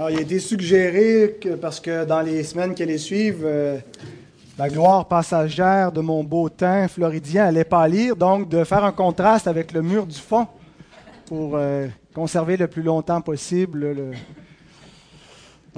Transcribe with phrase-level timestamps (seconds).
[0.00, 3.76] Alors, il a été suggéré parce que dans les semaines qui allaient suivre, euh,
[4.56, 9.46] la gloire passagère de mon beau teint floridien allait pâlir, donc de faire un contraste
[9.46, 10.46] avec le mur du fond
[11.26, 14.12] pour euh, conserver le plus longtemps possible le.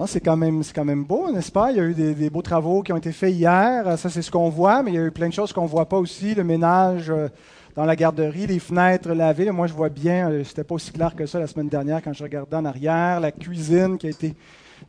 [0.07, 0.63] C'est quand même,
[1.03, 1.73] beau, n'est-ce pas?
[1.73, 3.99] Il y a eu des, des beaux travaux qui ont été faits hier.
[3.99, 5.69] Ça, c'est ce qu'on voit, mais il y a eu plein de choses qu'on ne
[5.69, 6.33] voit pas aussi.
[6.37, 7.27] Le ménage euh,
[7.75, 9.51] dans la garderie, les fenêtres lavées.
[9.51, 12.13] Moi, je vois bien, euh, c'était pas aussi clair que ça la semaine dernière quand
[12.13, 13.19] je regardais en arrière.
[13.21, 14.35] La cuisine qui a été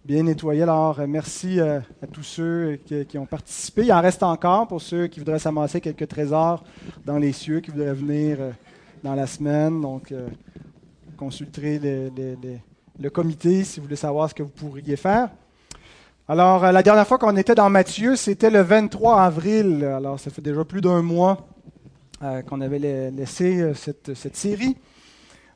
[0.04, 0.64] bien nettoyée.
[0.64, 3.84] Alors, euh, merci euh, à tous ceux qui, ont participé.
[3.84, 6.64] Il en reste encore pour ceux qui voudraient s'amasser quelques trésors
[7.06, 8.38] dans les cieux, qui voudraient venir
[9.02, 9.80] dans la semaine.
[9.82, 10.14] Donc,
[11.22, 12.60] les-
[13.00, 15.30] le comité si vous voulez savoir ce que vous pourriez faire.
[16.28, 19.84] Alors, la dernière fois qu'on était dans Matthieu, c'était le 23 avril.
[19.84, 21.48] Alors, ça fait déjà plus d'un mois
[22.48, 24.78] qu'on avait la- laissé euh, cette, série.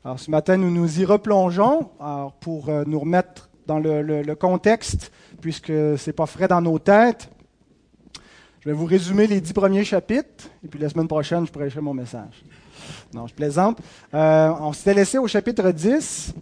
[0.04, 1.90] Alors, ce matin, nous nous y replongeons
[2.40, 7.30] pour euh, nous remettre dans le, contexte, puisque ce n'est pas frais dans nos têtes.
[8.60, 11.80] Je vais vous résumer les dix premiers chapitres, et puis la semaine prochaine, je prêcherai
[11.80, 12.44] mon message.
[13.12, 13.78] Non, je plaisante.
[14.14, 16.34] Euh, on s'était laissé au chapitre 10,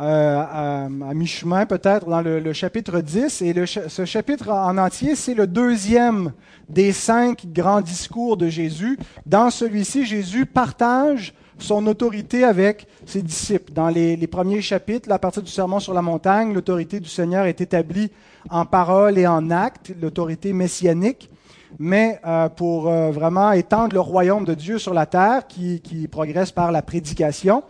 [0.00, 3.42] euh, à, mi-chemin peut-être, dans le, chapitre 10.
[3.42, 6.32] Et ce chapitre en entier, c'est le deuxième
[6.68, 8.98] des cinq grands discours de Jésus.
[9.26, 13.72] Dans celui-ci, Jésus partage son autorité avec ses disciples.
[13.72, 17.60] Dans les, premiers chapitres, à partir du Sermon sur la montagne, l'autorité du Seigneur est
[17.60, 18.10] établie
[18.50, 21.30] en parole et en acte, l'autorité messianique
[21.78, 26.08] mais euh, pour euh, vraiment étendre le royaume de Dieu sur la terre, qui, qui
[26.08, 27.64] progresse par la prédication,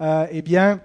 [0.00, 0.80] euh, eh bien,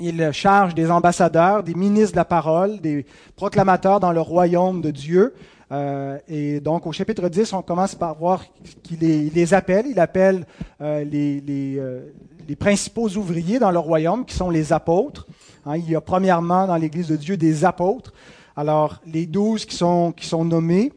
[0.00, 3.06] il charge des ambassadeurs, des ministres de la parole, des
[3.36, 5.34] proclamateurs dans le royaume de Dieu.
[5.72, 8.44] Euh, et donc, au chapitre 10, on commence par voir
[8.82, 9.86] qu'il les, les appelle.
[9.88, 10.46] Il appelle
[10.80, 12.12] euh, les, les, euh,
[12.48, 15.26] les principaux ouvriers dans le royaume, qui sont les apôtres.
[15.66, 18.12] Hein, il y a premièrement dans l'Église de Dieu des apôtres.
[18.56, 20.92] Alors, les douze qui sont, qui sont nommés.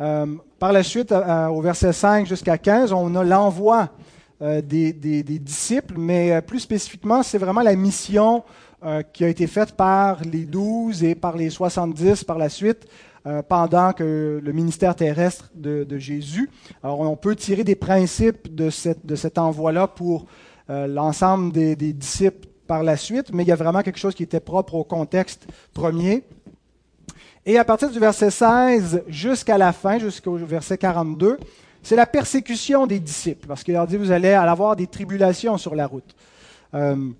[0.00, 0.26] Euh,
[0.58, 3.86] par la suite, euh, au verset 5 jusqu'à 15, on a l'envoi euh,
[4.40, 8.42] des, des- disciples, mais euh, plus spécifiquement, c'est vraiment la mission
[8.82, 12.86] euh, qui a été faite par les douze et par les 70 par la suite,
[13.26, 16.48] euh, pendant que le ministère terrestre de, Jésus.
[16.82, 20.24] Alors, on peut tirer des principes de, cet envoi-là pour
[20.70, 24.22] euh, l'ensemble des disciples par la suite, mais il y a vraiment quelque chose qui
[24.22, 26.24] était propre au contexte premier.
[27.44, 31.36] Et à partir du verset 16 jusqu'à la fin, jusqu'au verset 42,
[31.82, 35.74] c'est la persécution des disciples, parce qu'il leur dit, vous allez avoir des tribulations sur
[35.74, 36.14] la route.
[36.74, 37.10] Euh,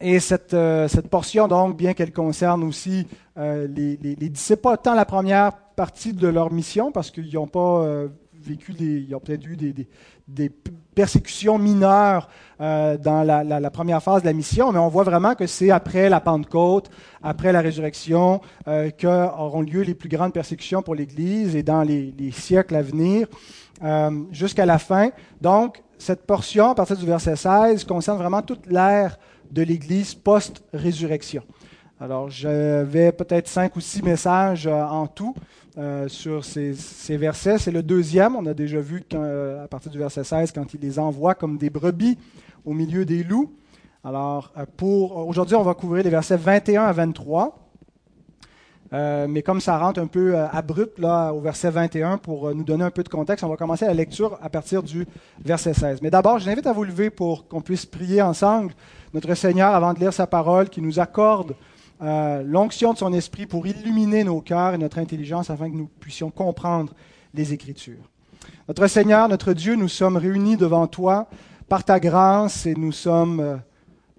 [0.00, 3.06] et cette, euh, cette portion, donc, bien qu'elle concerne aussi
[3.38, 7.32] euh, les, les- les disciples, pas tant la première partie de leur mission, parce qu'ils
[7.34, 7.84] n'ont pas
[8.42, 10.50] vécu des, ils ont peut-être eu des,
[10.94, 12.28] persécutions mineures
[12.60, 16.08] euh, dans la, première phase de la mission, mais on voit vraiment que c'est après
[16.08, 16.90] la Pentecôte,
[17.22, 22.14] après la résurrection, euh, qu'auront lieu les plus grandes persécutions pour l'Église et dans les,
[22.18, 23.26] les siècles à venir,
[23.82, 25.10] euh, jusqu'à la fin.
[25.40, 29.18] Donc, cette portion, à partir du verset 16, concerne vraiment toute l'ère
[29.50, 31.42] de l'Église post-résurrection.
[32.00, 35.34] Alors, j'avais peut-être cinq ou six messages euh, en tout
[35.78, 36.74] euh, sur ces,
[37.16, 37.56] versets.
[37.56, 38.36] C'est le deuxième.
[38.36, 41.56] On a déjà vu euh, à partir du verset 16 quand il les envoie comme
[41.56, 42.18] des brebis
[42.66, 43.50] au milieu des loups.
[44.04, 47.58] Alors, euh, pour aujourd'hui, on va couvrir les versets 21 à 23.
[48.92, 52.84] Euh, mais comme ça rentre un peu abrupt là, au verset 21, pour nous donner
[52.84, 55.06] un peu de contexte, on va commencer la lecture à partir du
[55.42, 56.02] verset 16.
[56.02, 58.74] Mais d'abord, je vous invite à vous lever pour qu'on puisse prier ensemble
[59.14, 61.54] notre Seigneur avant de lire sa parole, qui nous accorde
[62.02, 65.88] euh, l'onction de son esprit pour illuminer nos cœurs et notre intelligence afin que nous
[66.00, 66.94] puissions comprendre
[67.32, 68.10] les Écritures.
[68.66, 71.28] Notre Seigneur, notre Dieu, nous sommes réunis devant toi
[71.68, 73.56] par ta grâce et nous sommes euh,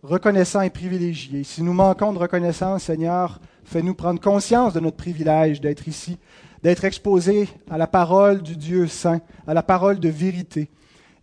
[0.02, 1.44] reconnaissants et privilégiés.
[1.44, 6.18] Si nous manquons de reconnaissance, Seigneur, fais-nous prendre conscience de notre privilège d'être ici,
[6.62, 10.70] d'être exposés à la parole du Dieu saint, à la parole de vérité,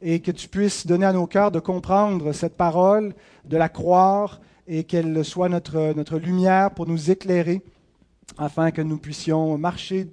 [0.02, 3.14] et que tu puisses donner à nos cœurs de comprendre cette parole,
[3.46, 4.40] de la croire,
[4.72, 7.60] et qu'elle soit notre, notre lumière pour nous éclairer,
[8.38, 10.06] afin que nous puissions marcher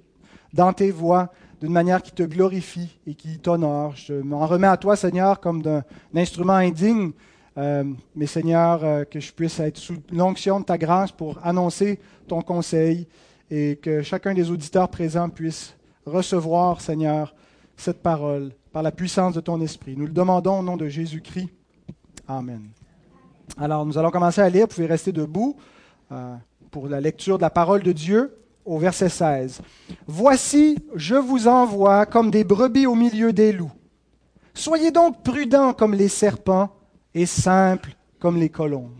[0.52, 3.94] dans tes voies d'une manière qui te glorifie et qui t'honore.
[3.94, 7.12] Je m'en remets à toi, Seigneur, comme d'un instrument indigne,
[7.56, 7.84] euh,
[8.16, 12.42] mais Seigneur, euh, que je puisse être sous l'onction de ta grâce pour annoncer ton
[12.42, 13.06] conseil
[13.52, 17.32] et que chacun des auditeurs présents puisse recevoir, Seigneur,
[17.76, 19.96] cette parole par la puissance de ton esprit.
[19.96, 21.48] Nous le demandons au nom de Jésus-Christ.
[22.26, 22.70] Amen.
[23.56, 24.66] Alors, nous allons commencer à lire.
[24.66, 25.56] Vous pouvez rester debout
[26.12, 26.34] euh,
[26.70, 29.60] pour la lecture de la parole de Dieu au verset 16.
[30.06, 33.72] Voici, je vous envoie comme des brebis au milieu des loups.
[34.54, 36.70] Soyez donc prudents comme les serpents
[37.14, 38.90] et simples comme les colombes.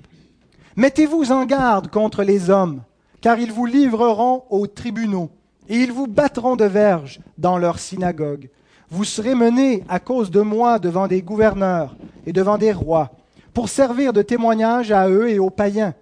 [0.76, 2.82] Mettez-vous en garde contre les hommes,
[3.20, 5.30] car ils vous livreront aux tribunaux,
[5.68, 8.48] et ils vous battront de verges dans leurs synagogues.
[8.90, 11.96] Vous serez menés à cause de moi devant des gouverneurs
[12.26, 13.10] et devant des rois,
[13.58, 15.92] pour servir de témoignage à eux et aux païens.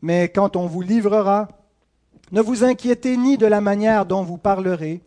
[0.00, 1.48] Mais quand on vous livrera,
[2.30, 5.02] ne vous inquiétez ni de la manière dont vous parlerez,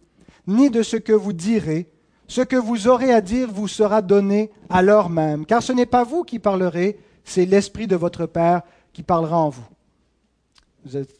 [0.47, 1.89] ni de ce que vous direz.
[2.27, 5.85] Ce que vous aurez à dire vous sera donné à l'heure même, car ce n'est
[5.85, 9.69] pas vous qui parlerez, c'est l'Esprit de votre Père qui parlera en vous.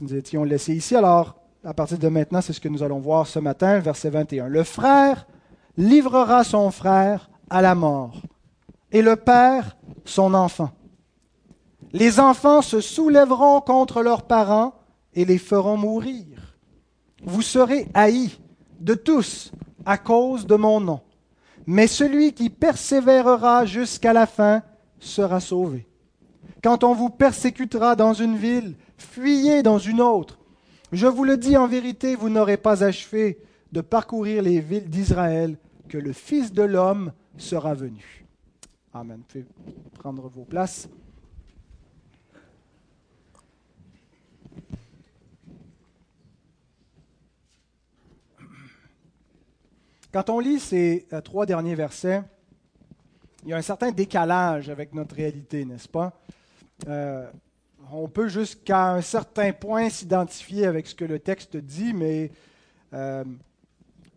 [0.01, 3.25] Nous étions laissés ici, alors à partir de maintenant, c'est ce que nous allons voir
[3.25, 4.49] ce matin, verset 21.
[4.49, 5.27] Le frère
[5.77, 8.21] livrera son frère à la mort,
[8.91, 10.71] et le père son enfant.
[11.93, 14.73] Les enfants se soulèveront contre leurs parents
[15.13, 16.55] et les feront mourir.
[17.23, 18.39] Vous serez haïs
[18.79, 19.51] de tous
[19.85, 21.01] à cause de mon nom,
[21.65, 24.63] mais celui qui persévérera jusqu'à la fin
[24.99, 25.87] sera sauvé.
[26.63, 30.39] Quand on vous persécutera dans une ville, fuyez dans une autre.
[30.91, 33.39] Je vous le dis en vérité, vous n'aurez pas achevé
[33.71, 35.57] de parcourir les villes d'Israël
[35.89, 38.20] que le Fils de l'homme sera venu.
[38.93, 39.21] Amen.
[39.33, 40.89] Vous prendre vos places.
[50.11, 52.21] Quand on lit ces euh, trois derniers versets,
[53.43, 56.19] il y a un certain décalage avec notre réalité, n'est-ce pas?
[56.87, 57.31] Euh,
[57.93, 62.29] on peut jusqu'à un certain point s'identifier avec ce que le texte dit, mais
[62.93, 63.23] euh,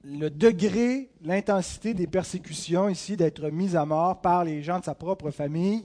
[0.04, 4.94] le degré, l'intensité des persécutions ici, d'être mis à mort par les gens de sa
[4.94, 5.82] propre famille,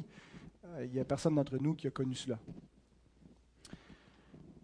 [0.65, 2.37] euh, il n'y a personne d'entre nous qui a connu cela.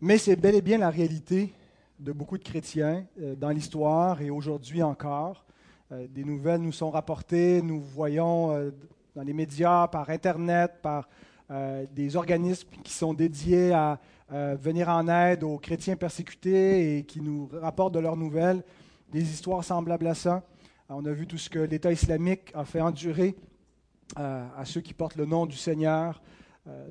[0.01, 1.53] Mais c'est bel et bien la réalité
[1.99, 3.05] de beaucoup de chrétiens
[3.37, 5.45] dans l'histoire et aujourd'hui encore.
[5.89, 8.71] des nouvelles nous sont rapportées, nous voyons
[9.15, 11.07] dans les médias, par Internet, par
[11.51, 13.99] euh, des organismes qui sont dédiés à
[14.33, 18.63] euh, venir en aide aux chrétiens persécutés et qui nous rapportent de leurs nouvelles,
[19.09, 20.43] des histoires semblables à ça.
[20.89, 23.35] On a vu tout ce que l'État islamique a fait endurer
[24.19, 26.21] euh, à ceux qui portent le nom du Seigneur,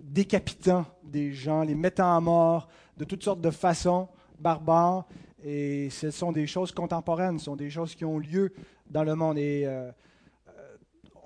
[0.02, 4.08] décapitant des gens, les mettant à mort de toutes sortes de façons
[4.38, 5.04] barbares.
[5.42, 8.52] Et ce sont des choses contemporaines, ce sont des choses qui ont lieu
[8.88, 9.36] dans le monde.
[9.36, 9.68] Et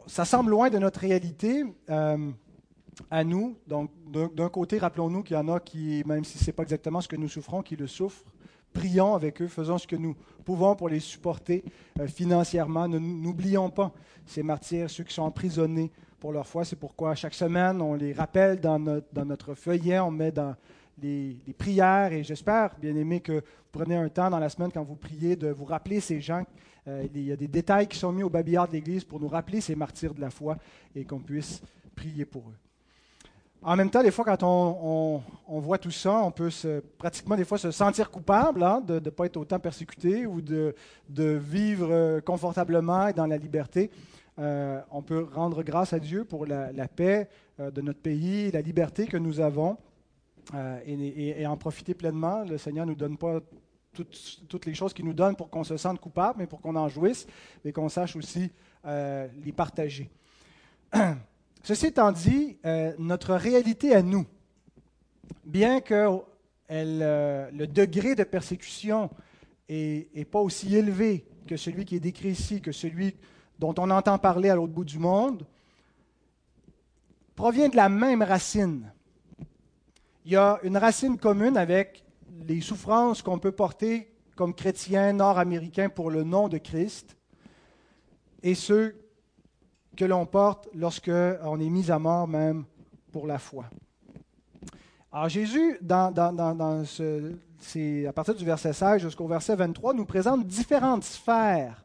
[0.06, 1.62] ça semble loin de notre réalité
[3.10, 3.56] à nous.
[3.66, 7.00] Donc, d'un côté, rappelons-nous qu'il y en a qui, même si ce n'est pas exactement
[7.00, 8.24] ce que nous souffrons, qui le souffrent.
[8.78, 10.14] Prions avec eux, faisons ce que nous
[10.44, 11.64] pouvons pour les supporter
[11.98, 12.86] euh, financièrement.
[12.86, 13.92] N'oublions pas
[14.24, 15.90] ces martyrs, ceux qui sont emprisonnés
[16.20, 16.64] pour leur foi.
[16.64, 20.54] C'est pourquoi chaque semaine, on les rappelle dans notre, feuillet, on met dans
[21.02, 22.12] les, prières.
[22.12, 25.34] Et j'espère, bien aimé, que vous prenez un temps dans la semaine quand vous priez
[25.34, 26.44] de vous rappeler ces gens.
[26.86, 29.28] Euh, il y a des détails qui sont mis au babillard de l'Église pour nous
[29.28, 30.56] rappeler ces martyrs de la foi
[30.94, 31.60] et qu'on puisse
[31.96, 32.67] prier pour eux.
[33.62, 36.50] En même temps, des fois, quand on, voit tout ça, on peut
[36.96, 40.74] pratiquement des fois se sentir coupable hein, de ne pas être autant persécuté ou de,
[41.08, 43.90] vivre euh, confortablement et dans la liberté.
[44.38, 47.28] Euh, on peut rendre grâce à Dieu pour la, paix
[47.58, 49.76] euh, de notre pays, la liberté que nous avons
[50.86, 52.44] et, en profiter pleinement.
[52.44, 53.40] Le Seigneur ne nous donne pas
[53.92, 56.88] toutes, les choses qu'il nous donne pour qu'on se sente coupable, mais pour qu'on en
[56.88, 57.26] jouisse,
[57.64, 58.50] mais qu'on sache aussi
[58.84, 60.08] les partager.
[61.68, 64.24] Ceci étant dit, euh, notre réalité à nous,
[65.44, 66.18] bien que
[66.70, 69.10] euh, le degré de persécution
[69.68, 73.16] n'est pas aussi élevé que celui qui est décrit ici, que celui
[73.58, 75.44] dont on entend parler à l'autre bout du monde,
[77.36, 78.90] provient de la même racine.
[80.24, 82.02] Il y a une racine commune avec
[82.46, 87.14] les souffrances qu'on peut porter comme chrétiens nord-américains pour le nom de Christ
[88.42, 88.96] et ceux
[89.98, 91.10] que l'on porte lorsque
[91.42, 92.64] on est mis à mort même
[93.10, 93.64] pour la foi.
[95.10, 96.12] Alors Jésus, à
[98.14, 101.82] partir du verset 16 jusqu'au verset 23, nous présente différentes sphères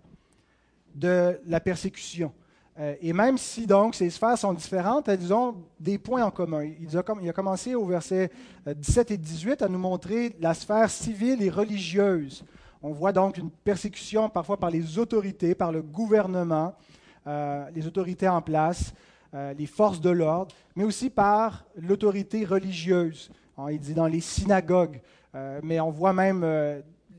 [0.93, 2.32] de la persécution.
[2.79, 6.63] Euh, et même si donc ces sphères sont différentes, elles ont des points en commun.
[6.63, 8.29] Il a, il a, commencé au verset
[8.67, 12.46] 17 euh, et 18 à nous montrer la sphère civile et religieuse.
[12.84, 16.75] On voit donc une persécution parfois par les autorités, par le gouvernement,
[17.25, 18.94] euh, les autorités en place,
[19.34, 23.32] euh, les forces de l'ordre, mais aussi par l'autorité religieuse.
[23.58, 25.00] Hein, il dit dans les synagogues,
[25.34, 26.46] euh, mais on voit même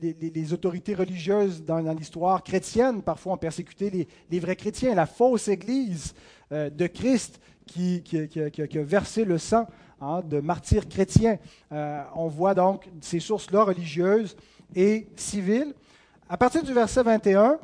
[0.01, 6.13] les, autorités religieuses dans, l'histoire chrétienne, parfois ont persécuté les, vrais chrétiens, la fausse Église
[6.51, 9.65] de Christ qui, a versé le sang
[9.99, 11.39] hein, de martyrs chrétiens.
[11.71, 14.35] on voit donc ces sources-là religieuses
[14.75, 15.73] et civiles.
[16.29, 17.57] À partir du verset 21,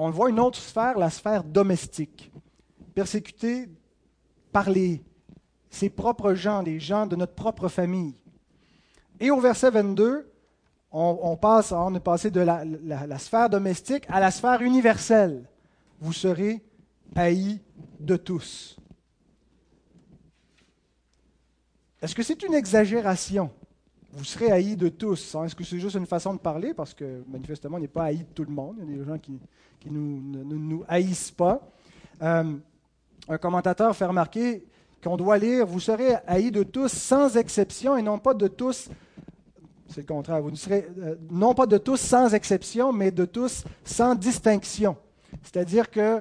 [0.00, 2.30] on voit une autre sphère, la sphère domestique,
[2.94, 3.68] persécutée
[4.52, 4.68] par
[5.70, 8.14] ses propres gens, les gens de notre propre famille.
[9.18, 10.30] Et au verset 22,
[10.92, 15.44] on, passe, on est passé de la, la, sphère domestique à la sphère universelle.
[16.00, 16.64] Vous serez
[17.16, 17.60] haïs
[17.98, 18.78] de tous.
[22.00, 23.50] Est-ce que c'est une exagération?
[24.18, 25.36] Vous serez haïs de tous.
[25.44, 26.74] Est-ce que c'est juste une façon de parler?
[26.74, 28.74] Parce que manifestement, on n'est pas haïs de tout le monde.
[28.82, 29.38] Il y a des gens qui,
[29.88, 31.60] nous, ne nous haïssent pas.
[32.20, 32.56] Euh,
[33.28, 34.64] un commentateur fait remarquer
[35.04, 38.88] qu'on doit lire Vous serez haïs de tous sans exception et non pas de tous.
[39.86, 40.42] C'est le contraire.
[40.42, 44.96] Vous ne serez euh, non pas de tous sans exception, mais de tous sans distinction.
[45.44, 46.20] C'est-à-dire que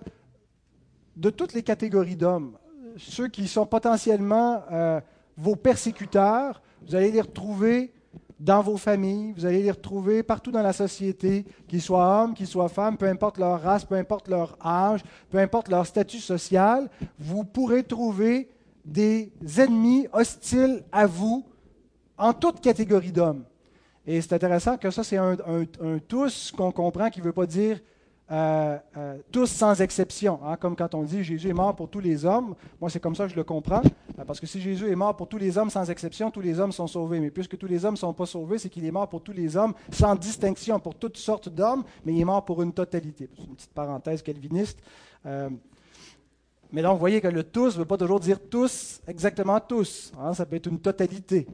[1.16, 2.60] de toutes les catégories d'hommes,
[2.98, 5.02] ceux qui sont potentiellement euh,
[5.38, 7.94] vos persécuteurs, vous allez les retrouver
[8.40, 12.48] dans vos familles, vous allez les retrouver partout dans la société, qu'ils soient hommes, qu'ils
[12.48, 16.90] soient femmes, peu importe leur race, peu importe leur âge, peu importe leur statut social,
[17.18, 18.50] vous pourrez trouver
[18.86, 21.46] des ennemis hostiles à vous
[22.18, 23.44] en toute catégorie d'hommes.
[24.06, 25.36] Et c'est intéressant que ça, c'est un,
[26.08, 27.80] tous qu'on comprend qui ne veut pas dire
[28.30, 30.40] euh, euh, tous sans exception.
[30.44, 32.56] Hein, comme quand on dit Jésus est mort pour tous les hommes.
[32.82, 33.82] Moi, c'est comme ça que je le comprends.
[34.20, 36.60] Euh, parce que si Jésus est mort pour tous les hommes sans exception, tous les
[36.60, 37.22] hommes sont sauvés.
[37.22, 39.32] Mais puisque tous les hommes ne sont pas sauvés, c'est qu'il est mort pour tous
[39.32, 43.30] les hommes sans distinction, pour toutes sortes d'hommes, mais il est mort pour une totalité.
[43.34, 44.80] C'est une petite parenthèse calviniste.
[45.24, 50.12] mais là, vous voyez que le tous ne veut pas toujours dire tous, exactement tous.
[50.20, 51.48] Hein, ça peut être une totalité.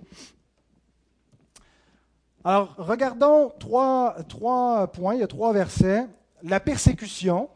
[2.44, 4.16] Alors, regardons trois
[4.92, 6.08] points, il y a trois versets
[6.44, 7.50] la persécution,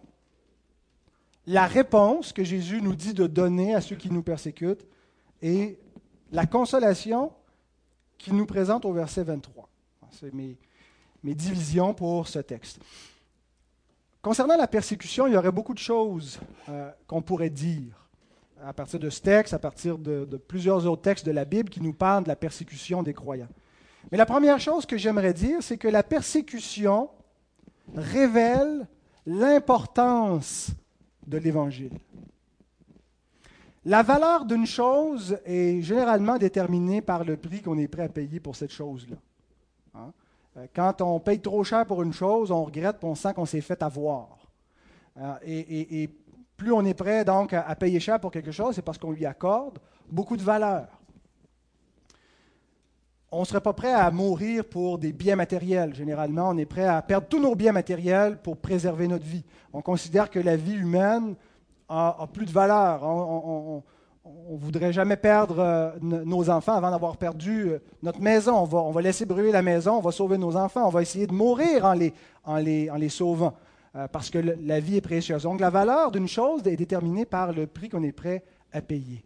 [1.46, 4.86] la réponse que Jésus nous dit de donner à ceux qui nous persécutent
[5.41, 5.77] et
[6.32, 7.32] la consolation
[8.17, 9.70] qu'il nous présente au verset 23.
[10.12, 10.58] C'est mes,
[11.24, 12.79] divisions pour ce texte.
[14.22, 16.39] Concernant la persécution, il y aurait beaucoup de choses
[16.70, 18.08] euh, qu'on pourrait dire
[18.63, 21.70] à partir de ce texte, à partir de, de, plusieurs autres textes de la Bible
[21.70, 23.50] qui nous parlent de la persécution des croyants.
[24.12, 27.10] Mais la première chose que j'aimerais dire, c'est que la persécution
[27.96, 28.88] révèle
[29.25, 30.72] l'importance
[31.25, 31.98] de l'Évangile.
[33.86, 38.39] La valeur d'une chose est généralement déterminée par le prix qu'on est prêt à payer
[38.39, 39.15] pour cette chose-là.
[39.96, 40.12] Hein?
[40.58, 43.46] Euh, quand on paye trop cher pour une chose, on regrette et on sent qu'on
[43.46, 44.38] s'est fait avoir.
[45.17, 46.10] Euh, et,
[46.58, 49.27] plus on est prêt donc à payer cher pour quelque chose, c'est parce qu'on lui
[49.27, 49.77] accorde
[50.10, 50.88] beaucoup de valeur
[53.32, 55.94] on ne serait pas prêt à mourir pour des biens matériels.
[55.94, 59.44] Généralement, on est prêt à perdre tous nos biens matériels pour préserver notre vie.
[59.74, 61.36] On considère que la vie humaine
[61.90, 63.04] a, plus de valeur.
[63.04, 63.84] On
[64.52, 68.68] ne voudrait jamais perdre euh, nos enfants avant d'avoir perdu euh, notre maison.
[68.72, 71.34] On va, laisser brûler la maison, on va sauver nos enfants, on va essayer de
[71.34, 73.54] mourir en les, en les, en les sauvant,
[73.96, 75.44] euh, parce que la vie est précieuse.
[75.44, 78.44] Donc la valeur d'une chose est déterminée par le prix qu'on est prêt
[78.74, 79.24] à payer.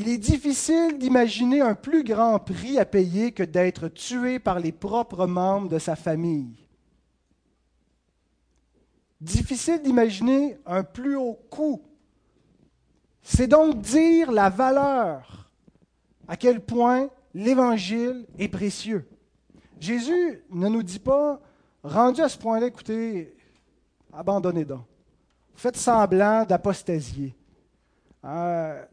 [0.00, 4.70] Il est difficile d'imaginer un plus grand prix à payer que d'être tué par les
[4.70, 6.54] propres membres de sa famille.
[9.20, 11.82] Difficile d'imaginer un plus haut coût.
[13.22, 15.50] C'est donc dire la valeur,
[16.28, 19.04] à quel point l'Évangile est précieux.
[19.80, 21.40] Jésus ne nous dit pas,
[21.82, 23.36] rendu à ce point-là, écoutez,
[24.12, 24.84] abandonnez donc.
[25.56, 27.34] Faites semblant d'apostasier.
[28.24, 28.84] Euh,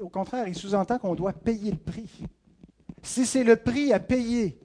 [0.00, 2.10] au contraire, il sous-entend qu'on doit payer le prix.
[3.02, 4.58] Si c'est le prix à payer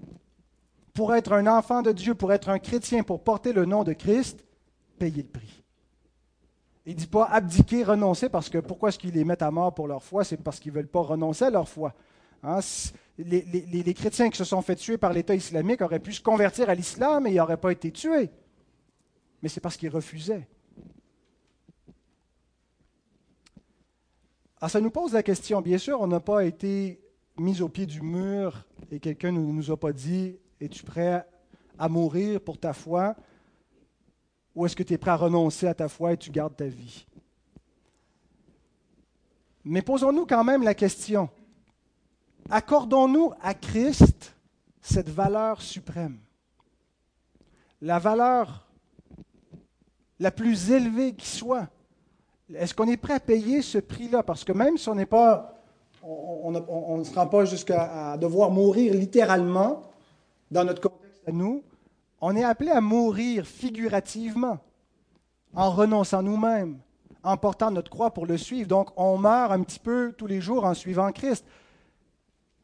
[0.94, 3.94] pour être un enfant de Dieu, pour être un chrétien, pour porter le nom de
[3.94, 4.46] Christ,
[4.98, 5.63] payez le prix.
[6.86, 9.74] Il ne dit pas abdiquer, renoncer, parce que pourquoi est-ce qu'ils les mettent à mort
[9.74, 10.24] pour leur foi?
[10.24, 11.94] C'est parce qu'ils ne veulent pas renoncer à leur foi.
[12.44, 12.60] Hein,
[13.17, 16.75] les, chrétiens qui se sont fait tuer par l'État islamique auraient pu se convertir à
[16.75, 18.29] l'islam et ils n'auraient pas été tués.
[19.41, 20.48] Mais c'est parce qu'ils refusaient.
[24.59, 25.61] Alors, ça nous pose la question.
[25.61, 26.99] Bien sûr, on n'a pas été
[27.37, 31.23] mis au pied du mur et quelqu'un ne nous a pas dit Es-tu prêt
[31.77, 33.15] à mourir pour ta foi?
[34.55, 36.65] Ou est-ce que tu es prêt à renoncer à ta foi et tu gardes ta
[36.65, 37.05] vie?
[39.63, 41.29] Mais posons-nous quand même la question.
[42.49, 44.35] Accordons-nous à Christ
[44.81, 46.17] cette valeur suprême.
[47.81, 48.65] La valeur
[50.19, 51.69] la plus élevée qui soit
[52.53, 54.23] est-ce qu'on est prêt à payer ce prix-là?
[54.23, 55.61] Parce que même si on n'est pas,
[56.01, 59.81] on, ne se rend pas jusqu'à devoir mourir littéralement
[60.49, 61.63] dans notre contexte à nous,
[62.21, 64.59] on est appelé à mourir figurativement,
[65.53, 66.79] en renonçant nous-mêmes,
[67.23, 68.67] en portant notre croix pour le suivre.
[68.67, 71.45] Donc, on meurt un petit peu tous les jours en suivant Christ.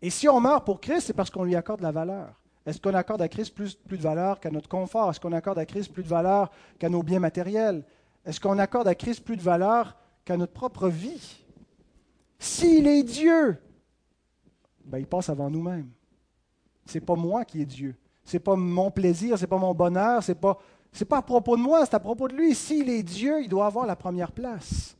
[0.01, 2.39] Et si on meurt pour Christ, c'est parce qu'on lui accorde la valeur.
[2.65, 5.09] Est-ce qu'on accorde à Christ plus, plus de valeur qu'à notre confort?
[5.09, 6.49] Est-ce qu'on accorde à Christ plus de valeur
[6.79, 7.83] qu'à nos biens matériels?
[8.25, 11.43] Est-ce qu'on accorde à Christ plus de valeur qu'à notre propre vie?
[12.39, 13.57] S'il est Dieu,
[14.85, 15.89] ben, il passe avant nous-mêmes.
[16.85, 17.95] C'est pas moi qui est Dieu.
[18.25, 20.59] C'est pas mon plaisir, c'est pas mon bonheur, c'est pas
[20.93, 22.53] c'est pas à propos de moi, c'est à propos de lui.
[22.53, 24.95] S'il est Dieu, il doit avoir la première place.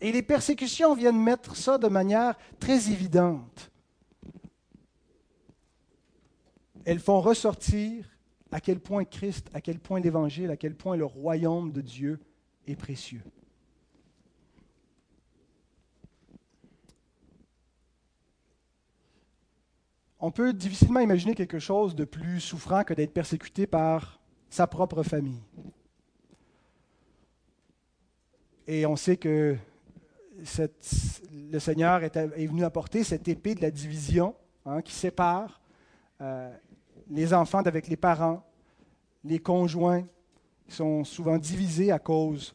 [0.00, 3.70] Et les persécutions viennent mettre ça de manière très évidente.
[6.84, 8.06] Elles font ressortir
[8.52, 12.20] à quel point Christ, à quel point l'Évangile, à quel point le royaume de Dieu
[12.68, 13.22] est précieux.
[20.20, 24.20] On peut difficilement imaginer quelque chose de plus souffrant que d'être persécuté par
[24.50, 25.42] sa propre famille.
[28.66, 29.56] Et on sait que
[31.32, 34.34] le Seigneur est, venu apporter cette épée de la division
[34.66, 35.60] hein, qui sépare
[36.20, 36.52] euh,
[37.08, 38.44] les enfants d'avec les parents,
[39.24, 40.04] les conjoints
[40.68, 42.54] sont souvent divisés à cause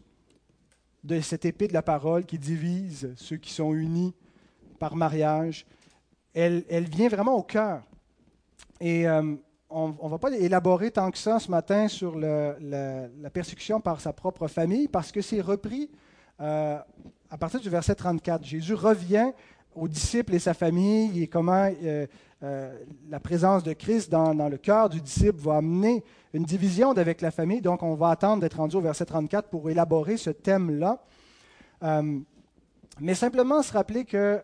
[1.03, 4.13] de cette épée de la parole qui divise ceux qui sont unis
[4.79, 5.65] par mariage.
[6.33, 7.83] Elle, vient vraiment au cœur.
[8.79, 9.35] Et euh,
[9.69, 14.13] on ne va pas élaborer tant que ça ce matin sur la, persécution par sa
[14.13, 15.89] propre famille, parce que c'est repris
[16.39, 16.77] euh,
[17.29, 18.43] à partir du verset 34.
[18.45, 19.31] Jésus revient
[19.75, 22.05] aux disciples et sa famille et comment euh,
[22.43, 22.77] euh,
[23.09, 27.31] la présence de Christ dans, le cœur du disciple va amener une division avec la
[27.31, 27.61] famille.
[27.61, 31.03] Donc, on va attendre d'être rendu au verset 34 pour élaborer ce thème-là.
[32.99, 34.41] mais simplement se rappeler que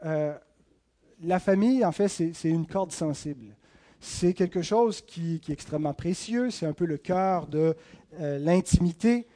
[1.21, 3.55] la famille, en fait, c'est une corde sensible
[3.99, 7.75] c'est quelque chose qui, est extrêmement précieux, c'est un peu le cœur de
[8.19, 9.27] euh, l'intimité.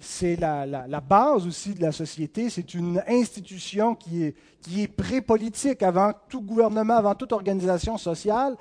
[0.00, 2.50] C'est la, base aussi de la société.
[2.50, 8.56] C'est une institution qui est, pré-politique avant tout gouvernement, avant toute organisation sociale.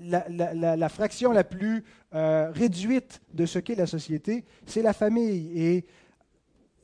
[0.00, 1.84] La, fraction la plus
[2.14, 5.50] euh, réduite de ce qu'est la société, c'est la famille.
[5.60, 5.86] Et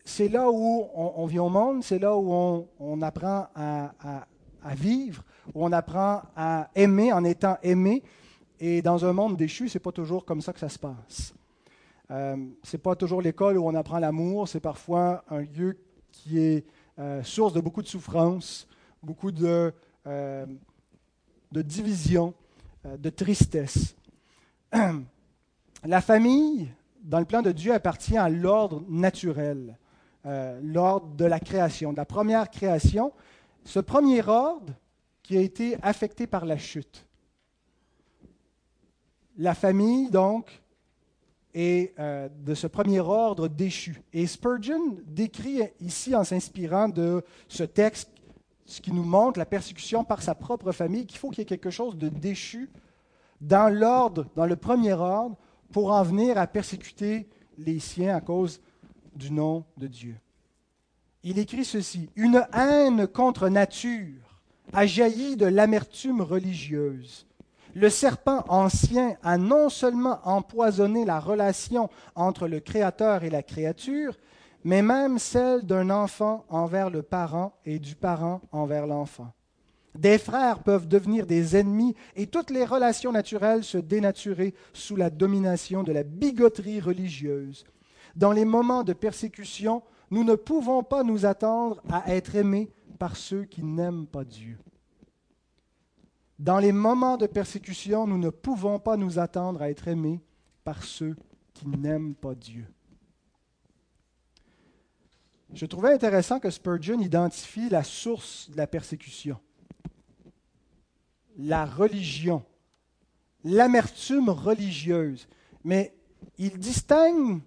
[0.04, 3.92] c'est là où on, vit au monde, c'est là où on, apprend à,
[4.62, 5.22] à vivre,
[5.54, 8.02] où on apprend à aimer en étant aimé.
[8.61, 11.35] Et dans un monde déchu, ce n'est pas toujours comme ça que ça se passe.
[12.10, 15.78] Euh, ce n'est pas toujours l'école où on apprend l'amour, c'est parfois un lieu
[16.12, 16.64] qui est
[16.98, 18.68] euh, source de beaucoup de souffrance,
[19.02, 19.72] beaucoup de,
[20.06, 20.46] euh,
[21.50, 22.34] de division,
[22.86, 23.96] euh, de tristesse.
[25.84, 26.68] La famille,
[27.02, 29.76] dans le plan de Dieu, appartient à l'ordre naturel,
[30.62, 33.12] l'ordre de la création, de la première création.
[33.66, 34.72] Ce premier ordre
[35.22, 37.04] qui a été affecté par la chute.
[39.36, 40.62] La famille, donc,
[41.54, 44.02] est euh, de ce premier ordre déchu.
[44.12, 48.10] Et Spurgeon décrit ici, en s'inspirant de ce texte,
[48.66, 51.46] ce qui nous montre la persécution par sa propre famille, qu'il faut qu'il y ait
[51.46, 52.70] quelque chose de déchu
[53.40, 55.36] dans l'ordre, dans le premier ordre,
[55.72, 58.60] pour en venir à persécuter les siens à cause
[59.14, 60.16] du nom de Dieu.
[61.22, 67.26] Il écrit ceci, Une haine contre nature a jailli de l'amertume religieuse.
[67.74, 74.16] Le serpent ancien a non seulement empoisonné la relation entre le Créateur et la créature,
[74.62, 79.32] mais même celle d'un enfant envers le parent et du parent envers l'enfant.
[79.96, 85.10] Des frères peuvent devenir des ennemis et toutes les relations naturelles se dénaturer sous la
[85.10, 87.64] domination de la bigoterie religieuse.
[88.16, 93.16] Dans les moments de persécution, nous ne pouvons pas nous attendre à être aimés par
[93.16, 94.58] ceux qui n'aiment pas Dieu.
[96.44, 100.20] Dans les moments de persécution, nous ne pouvons pas nous attendre à être aimés
[100.62, 101.16] par ceux
[101.54, 102.66] qui n'aiment pas Dieu.
[105.54, 109.40] Je trouvais intéressant que Spurgeon identifie la source de la persécution,
[111.38, 112.44] la religion,
[113.42, 115.26] l'amertume religieuse.
[115.64, 115.96] Mais
[116.37, 117.40] il distingue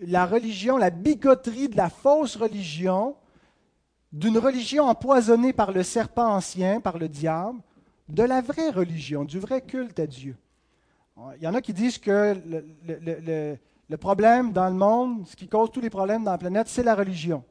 [0.00, 3.14] la religion, la bigoterie de la fausse religion
[4.12, 7.60] d'une religion empoisonnée par le serpent ancien, par le diable,
[8.08, 10.36] de la vraie religion, du vrai culte à Dieu.
[11.36, 12.36] Il y en a qui disent que
[13.88, 16.82] le, problème dans le monde, ce qui cause tous les problèmes dans la planète, c'est
[16.82, 17.42] la religion.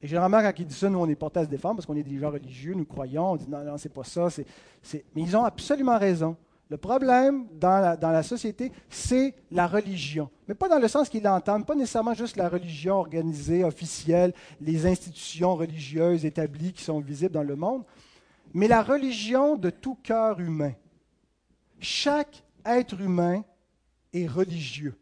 [0.00, 1.96] Et généralement, quand ils disent ça, nous, on est portés à se défendre parce qu'on
[1.96, 4.28] est des gens religieux, nous croyons, on dit non, non, c'est pas ça.
[4.92, 6.36] Mais ils ont absolument raison.
[6.72, 10.30] Le problème dans la, société, c'est la religion.
[10.48, 14.86] Mais pas dans le sens qu'ils l'entendent, pas nécessairement juste la religion organisée, officielle, les
[14.86, 17.84] institutions religieuses établies qui sont visibles dans le monde,
[18.54, 20.72] mais la religion de tout cœur humain.
[21.78, 23.44] Chaque être humain
[24.14, 24.94] est religieux.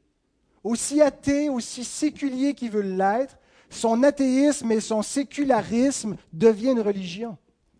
[0.64, 7.38] Aussi athée, aussi séculier qu'il veut l'être, son athéisme et son sécularisme deviennent une religion.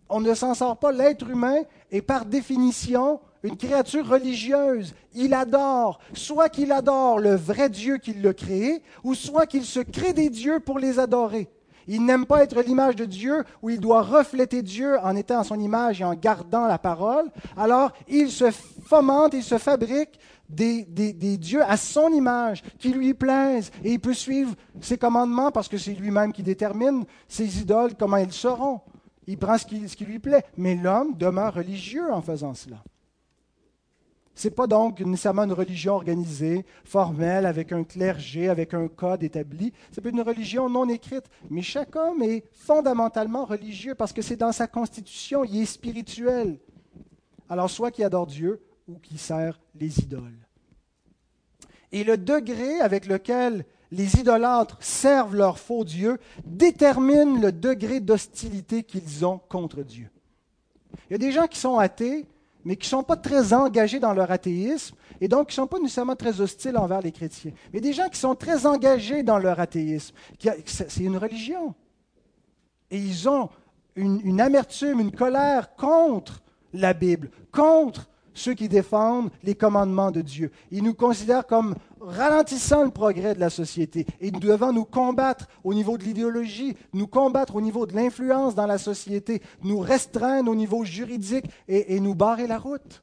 [0.08, 0.92] On ne s'en sort pas.
[0.92, 1.56] L'être humain
[1.90, 4.94] est par définition une créature religieuse.
[5.14, 9.80] Il adore, soit qu'il adore le vrai Dieu qui l'a créé, ou soit qu'il se
[9.80, 11.48] crée des dieux pour les adorer.
[11.88, 15.44] Il n'aime pas être l'image de Dieu où il doit refléter Dieu en étant à
[15.44, 17.28] son image et en gardant la parole.
[17.56, 18.50] Alors, il se
[18.84, 24.14] fomente, il se fabrique des, dieux à son image qui lui plaisent et il peut
[24.14, 28.80] suivre ses commandements parce que c'est lui-même qui détermine ses idoles, comment elles seront.
[29.26, 30.44] Il prend ce qui lui plaît.
[30.56, 32.82] Mais l'homme demeure religieux en faisant cela.
[34.40, 39.22] Ce n'est pas donc nécessairement une religion organisée, formelle, avec un clergé, avec un code
[39.22, 39.70] établi.
[39.92, 41.26] C'est une religion non écrite.
[41.50, 46.58] Mais chaque homme est fondamentalement religieux parce que c'est dans sa constitution, il est spirituel.
[47.50, 50.48] Alors, soit qu'il adore Dieu ou qu'il sert les idoles.
[51.92, 58.84] Et le degré avec lequel les idolâtres servent leur faux Dieu détermine le degré d'hostilité
[58.84, 60.08] qu'ils ont contre Dieu.
[61.10, 62.26] Il y a des gens qui sont athées
[62.64, 65.66] mais qui ne sont pas très engagés dans leur athéisme et donc qui ne sont
[65.66, 67.52] pas nécessairement très hostiles envers les chrétiens.
[67.72, 70.14] Mais des gens qui sont très engagés dans leur athéisme,
[70.66, 71.74] c'est une religion.
[72.90, 73.48] Et ils ont
[73.96, 76.42] une, une amertume, une colère contre
[76.72, 78.08] la Bible, contre
[78.40, 80.50] ceux qui défendent les commandements de Dieu.
[80.70, 84.06] Ils nous considèrent comme ralentissant le progrès de la société.
[84.20, 88.54] Et nous devons nous combattre au niveau de l'idéologie, nous combattre au niveau de l'influence
[88.54, 93.02] dans la société, nous restreindre au niveau juridique et, nous barrer la route.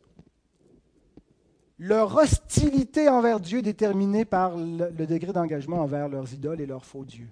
[1.77, 6.85] Leur hostilité envers Dieu déterminée par le, le degré d'engagement envers leurs idoles et leurs
[6.85, 7.29] faux dieux.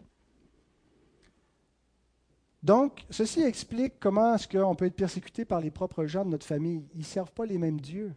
[2.65, 6.47] Donc, ceci explique comment est-ce qu'on peut être persécuté par les propres gens de notre
[6.47, 6.83] famille.
[6.95, 8.11] Ils ne servent pas les mêmes dieux.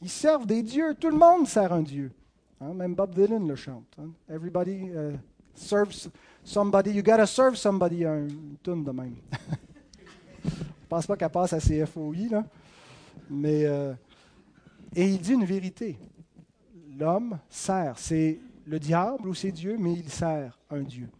[0.00, 0.94] Ils servent des dieux.
[0.98, 2.10] Tout le monde sert un dieu.
[2.62, 3.94] Hein, même Bob Dylan le chante.
[3.98, 4.08] Hein.
[4.26, 5.18] Everybody uh,
[5.54, 6.08] serves
[6.42, 6.92] somebody.
[6.92, 8.06] You gotta serve somebody.
[8.06, 8.28] Un
[8.62, 9.16] tune de même.
[10.44, 12.46] Je ne pense pas qu'elle passe à CFOI, là.
[13.28, 13.92] Mais, euh,
[14.96, 15.98] et il dit une vérité.
[16.98, 17.98] L'homme sert.
[17.98, 21.10] C'est le diable ou c'est Dieu, mais il sert un Dieu.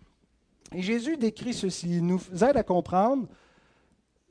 [0.72, 1.96] Et Jésus décrit ceci.
[1.96, 3.26] Il nous aide à comprendre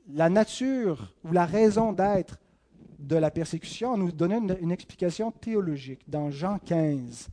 [0.08, 2.38] la nature ou la raison d'être
[2.98, 7.28] de la persécution en nous donnant une, explication théologique dans Jean 15.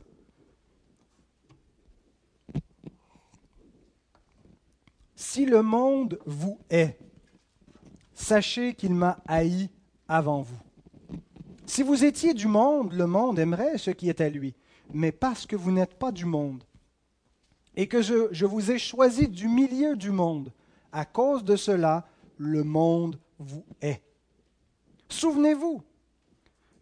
[5.14, 6.98] Si le monde vous hait,
[8.14, 9.70] sachez qu'il m'a haï
[10.08, 10.60] avant vous.
[11.66, 14.54] Si vous étiez du monde, le monde aimerait ce qui est à lui.
[14.94, 16.62] Mais parce que vous n'êtes pas du monde,
[17.76, 20.52] et que je, vous ai choisi du milieu du monde,
[20.92, 22.06] à cause de cela,
[22.38, 24.02] le monde vous hait.
[25.08, 25.82] Souvenez-vous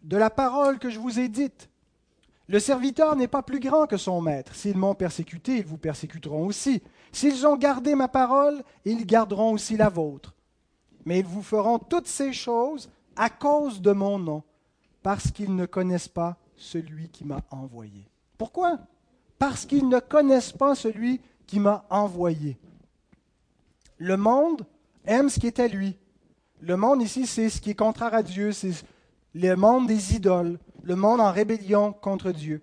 [0.03, 1.69] de la parole que je vous ai dite.
[2.47, 4.55] Le serviteur n'est pas plus grand que son maître.
[4.55, 6.81] S'ils m'ont persécuté, ils vous persécuteront aussi.
[7.11, 10.33] S'ils ont gardé ma parole, ils garderont aussi la vôtre.
[11.05, 14.43] Mais ils vous feront toutes ces choses à cause de mon nom,
[15.01, 18.09] parce qu'ils ne connaissent pas celui qui m'a envoyé.
[18.37, 18.79] Pourquoi?
[19.39, 22.57] Parce qu'ils ne connaissent pas celui qui m'a envoyé.
[23.97, 24.65] Le monde
[25.05, 25.97] aime ce qui est à lui.
[26.61, 28.71] Le monde ici, c'est ce qui est contraire à Dieu, c'est
[29.33, 32.61] le monde des idoles, le monde en rébellion contre Dieu.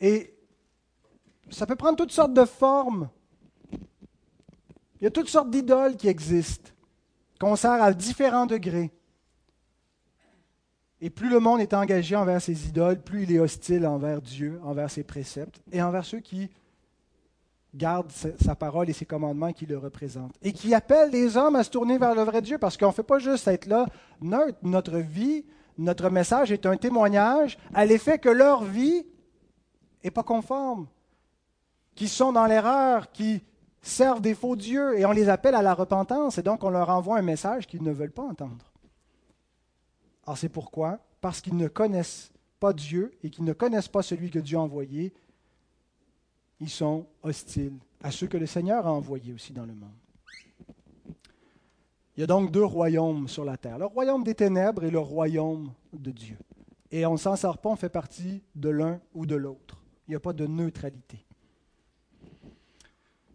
[0.00, 0.34] Et
[1.50, 3.08] ça peut prendre toutes sortes de formes.
[5.00, 6.70] Il y a toutes sortes d'idoles qui existent,
[7.40, 8.92] qu'on sert à différents degrés.
[11.04, 14.60] Et plus le monde est engagé envers ses idoles, plus il est hostile envers Dieu,
[14.62, 16.48] envers ses préceptes et envers ceux qui
[17.74, 20.36] garde sa parole et ses commandements qui le représentent.
[20.42, 22.92] Et qui appelle les hommes à se tourner vers le vrai Dieu, parce qu'on ne
[22.92, 23.86] fait pas juste être là
[24.20, 24.58] neutre.
[24.62, 25.44] Notre vie,
[25.76, 29.04] notre message est un témoignage à l'effet que leur vie
[30.04, 30.86] n'est pas conforme,
[31.96, 33.42] qui sont dans l'erreur, qui
[33.80, 36.90] servent des faux dieux, et on les appelle à la repentance, et donc on leur
[36.90, 38.71] envoie un message qu'ils ne veulent pas entendre.
[40.32, 40.98] Alors c'est pourquoi?
[41.20, 44.62] Parce qu'ils ne connaissent pas Dieu et qu'ils ne connaissent pas celui que Dieu a
[44.62, 45.12] envoyé,
[46.58, 49.92] ils sont hostiles à ceux que le Seigneur a envoyés aussi dans le monde.
[52.16, 55.00] Il y a donc deux royaumes sur la terre, le royaume des ténèbres et le
[55.00, 56.38] royaume de Dieu.
[56.90, 59.82] Et on ne s'en sort pas, on fait partie de l'un ou de l'autre.
[60.08, 61.26] Il n'y a pas de neutralité.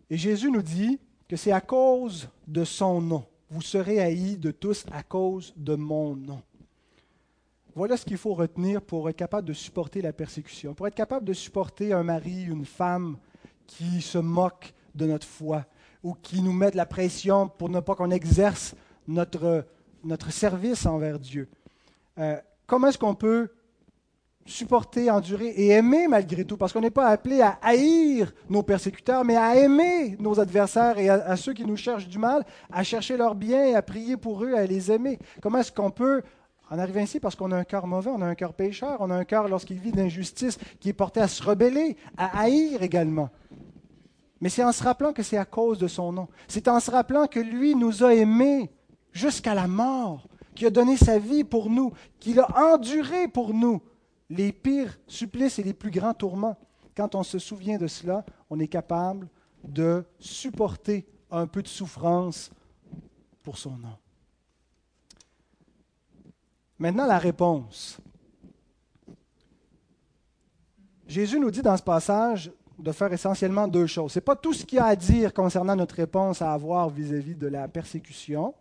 [0.09, 3.23] Et Jésus nous dit que c'est à cause de son nom.
[3.51, 6.41] Vous serez haïs de tous à cause de mon nom.
[7.77, 11.23] Voilà ce qu'il faut retenir pour être capable de supporter la persécution, pour être capable
[11.27, 13.17] de supporter un mari, une femme
[13.67, 15.63] qui se moque de notre foi
[16.01, 18.73] ou qui nous met de la pression pour ne pas qu'on exerce
[19.07, 19.63] notre,
[20.31, 21.49] service envers Dieu.
[22.17, 23.49] Euh, comment est-ce qu'on peut
[24.43, 29.23] supporter, endurer et aimer malgré tout, parce qu'on n'est pas appelé à haïr nos persécuteurs,
[29.23, 33.17] mais à aimer nos adversaires et à, ceux qui nous cherchent du mal, à chercher
[33.17, 35.19] leur bien à prier pour eux, à les aimer.
[35.41, 36.23] Comment est-ce qu'on peut
[36.69, 39.09] On arrive ainsi parce qu'on a un cœur mauvais, on a un cœur pécheur, on
[39.09, 43.29] a un cœur lorsqu'il vit d'injustice qui est porté à se rebeller, à haïr également.
[44.41, 46.27] Mais c'est en se rappelant que c'est à cause de son nom.
[46.47, 48.69] C'est en se rappelant que lui nous a aimés
[49.11, 53.81] jusqu'à la mort, qui a donné sa vie pour nous, qu'il a enduré pour nous
[54.29, 56.57] les pires supplices et les plus grands tourments.
[56.95, 59.29] Quand on se souvient de cela, on est capable
[59.63, 62.51] de supporter un peu de souffrance
[63.43, 63.97] pour son nom.
[66.79, 67.99] Maintenant, la réponse.
[71.07, 74.11] Jésus nous dit dans ce passage de faire essentiellement deux choses.
[74.11, 76.89] Ce n'est pas tout ce qu'il y a à dire concernant notre réponse à avoir
[76.89, 78.53] vis-à-vis de la persécution,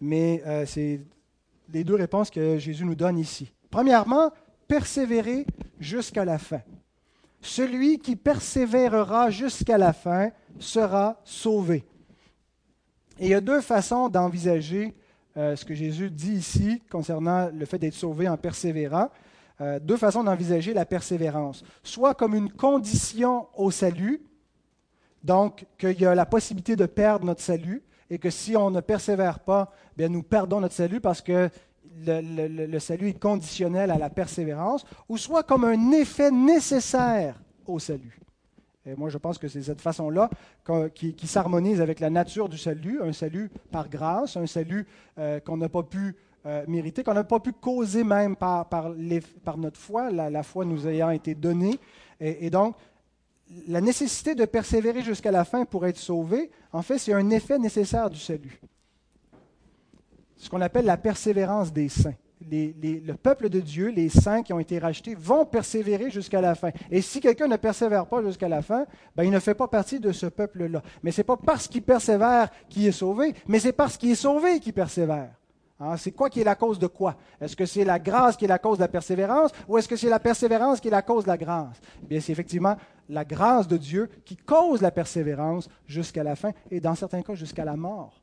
[0.00, 1.00] mais euh, c'est
[1.72, 3.52] les deux réponses que Jésus nous donne ici.
[3.70, 4.30] Premièrement,
[4.68, 5.46] persévérer
[5.78, 6.60] jusqu'à la fin.
[7.40, 11.84] Celui qui persévérera jusqu'à la fin sera sauvé.
[13.18, 14.94] Et il y a deux façons d'envisager
[15.36, 19.10] ce que Jésus dit ici concernant le fait d'être sauvé en persévérant.
[19.60, 21.64] Euh, deux façons d'envisager la persévérance.
[21.82, 24.22] Soit comme une condition au salut,
[25.24, 28.80] donc qu'il y a la possibilité de perdre notre salut, et que si on ne
[28.80, 31.48] persévère pas, bien, nous perdons notre salut parce que
[32.06, 37.78] le, le, salut est conditionnel à la persévérance, ou soit comme un effet nécessaire au
[37.78, 38.20] salut.
[38.86, 40.30] Et moi, je pense que c'est cette façon-là
[40.94, 44.86] qui, s'harmonise avec la nature du salut, un salut par grâce, un salut
[45.18, 46.14] euh, qu'on n'a pas pu
[46.46, 48.94] euh, mériter, qu'on n'a pas pu causer même par,
[49.56, 51.80] notre foi, la, foi nous ayant été donnée.
[52.20, 52.76] Et, et, donc,
[53.66, 57.58] la nécessité de persévérer jusqu'à la fin pour être sauvé, en fait, c'est un effet
[57.58, 58.60] nécessaire du salut.
[60.36, 64.58] Ce qu'on appelle la persévérance des saints le peuple de Dieu, les saints qui ont
[64.58, 66.70] été rachetés, vont persévérer jusqu'à la fin.
[66.90, 70.00] Et si quelqu'un ne persévère pas jusqu'à la fin, ben, il ne fait pas partie
[70.00, 70.82] de ce peuple-là.
[71.02, 74.16] Mais ce n'est pas parce qu'il persévère qu'il est sauvé, mais c'est parce qu'il est
[74.16, 75.30] sauvé qu'il persévère.
[75.78, 77.16] Hein, c'est quoi qui est la cause de quoi?
[77.38, 79.96] Est-ce que c'est la grâce qui est la cause de la persévérance ou est-ce que
[79.96, 81.78] c'est la persévérance qui est la cause de la grâce?
[82.02, 82.76] Eh bien, c'est effectivement
[83.10, 87.34] la grâce de Dieu qui cause la persévérance jusqu'à la fin et dans certains cas
[87.34, 88.22] jusqu'à la mort.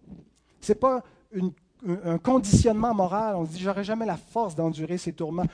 [0.61, 1.51] Ce n'est pas une
[1.85, 3.35] un conditionnement moral.
[3.35, 5.45] On se dit, j'aurais jamais la force d'endurer ces tourments.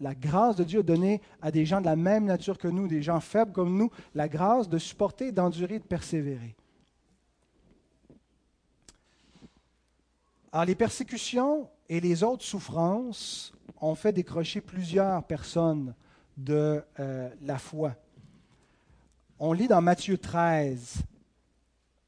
[0.00, 2.86] La grâce de Dieu a donné à des gens de la même nature que nous,
[2.86, 6.54] des gens faibles comme nous, la grâce de supporter, d'endurer, de persévérer.
[10.52, 15.94] Alors, les persécutions et les autres souffrances ont fait décrocher plusieurs personnes
[16.36, 17.94] de euh, la foi.
[19.38, 20.96] On lit dans Matthieu 13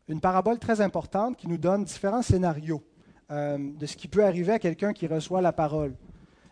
[0.09, 2.83] une parabole très importante qui nous donne différents scénarios.
[3.31, 5.95] Euh, de ce qui peut arriver à quelqu'un qui reçoit la parole.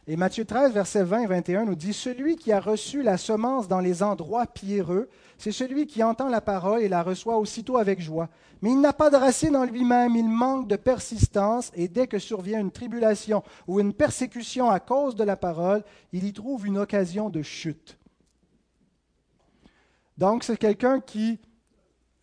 [0.06, 3.66] Et Matthieu 13, versets 20 et 21 nous dit, Celui qui a reçu la semence
[3.66, 8.00] dans les endroits pierreux, c'est celui qui entend la parole et la reçoit aussitôt avec
[8.00, 8.28] joie.
[8.62, 12.20] Mais il n'a pas de racine en lui-même, il manque de persistance, et dès que
[12.20, 16.78] survient une tribulation ou une persécution à cause de la parole, il y trouve une
[16.78, 17.98] occasion de chute.
[20.16, 21.40] Donc c'est quelqu'un qui...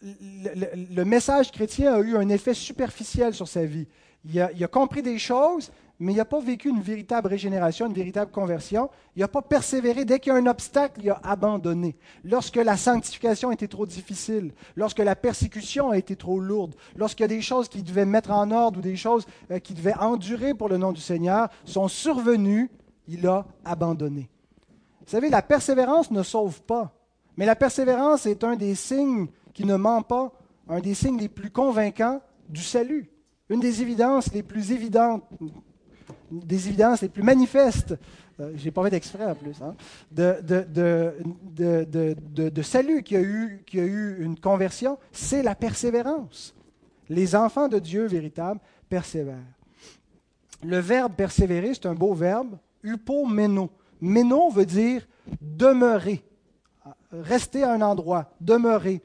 [0.01, 3.89] le message chrétien a eu un effet superficiel sur sa vie
[4.27, 8.31] il a, compris des choses, mais il n'a pas vécu une véritable régénération, une véritable
[8.31, 8.89] conversion.
[9.15, 10.03] Il n'a pas persévéré.
[10.03, 11.95] Dès qu'il y a un obstacle, il a abandonné.
[12.23, 17.25] Lorsque la sanctification était trop difficile, lorsque la persécution a été trop lourde, lorsqu'il y
[17.25, 20.53] a des choses qu'il devait mettre en ordre ou des choses euh, qu'il devait endurer
[20.53, 22.69] pour le nom du Seigneur sont survenues,
[23.07, 24.29] il a abandonné.
[25.05, 26.91] Vous savez, la persévérance ne sauve pas,
[27.37, 30.33] mais la persévérance est un des signes qui ne ment pas,
[30.67, 33.09] un des signes les plus convaincants du salut.
[33.49, 35.23] Une des évidences les plus évidentes,
[36.31, 37.95] des évidences les plus manifestes,
[38.39, 39.75] euh, j'ai pas fait d'exprès en plus, hein,
[40.11, 40.41] de,
[42.63, 43.63] salut qui a, eu,
[44.19, 46.55] une conversion, c'est la persévérance.
[47.07, 49.37] Les enfants de Dieu véritables persévèrent.
[50.63, 53.69] Le verbe persévérer, c'est un beau verbe, upomeno.
[54.01, 55.07] Meno veut dire
[55.39, 56.23] demeurer,
[57.11, 59.01] rester à un endroit, demeurer.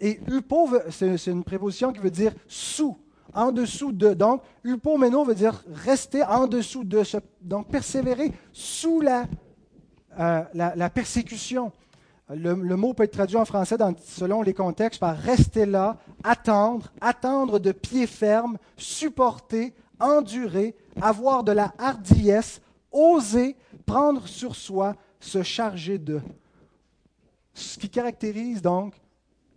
[0.00, 2.98] Et upo, c'est une préposition qui veut dire sous,
[3.34, 4.14] en dessous de.
[4.14, 7.02] Donc, upomeno veut dire rester en dessous de.
[7.40, 9.26] donc, persévérer sous la,
[10.18, 11.72] euh, la, persécution.
[12.28, 17.58] Le, mot peut être traduit en français selon les contextes par rester là, attendre, attendre
[17.58, 25.98] de pied ferme, supporter, endurer, avoir de la hardiesse, oser, prendre sur soi, se charger
[25.98, 26.20] de.
[27.54, 28.94] Ce qui caractérise donc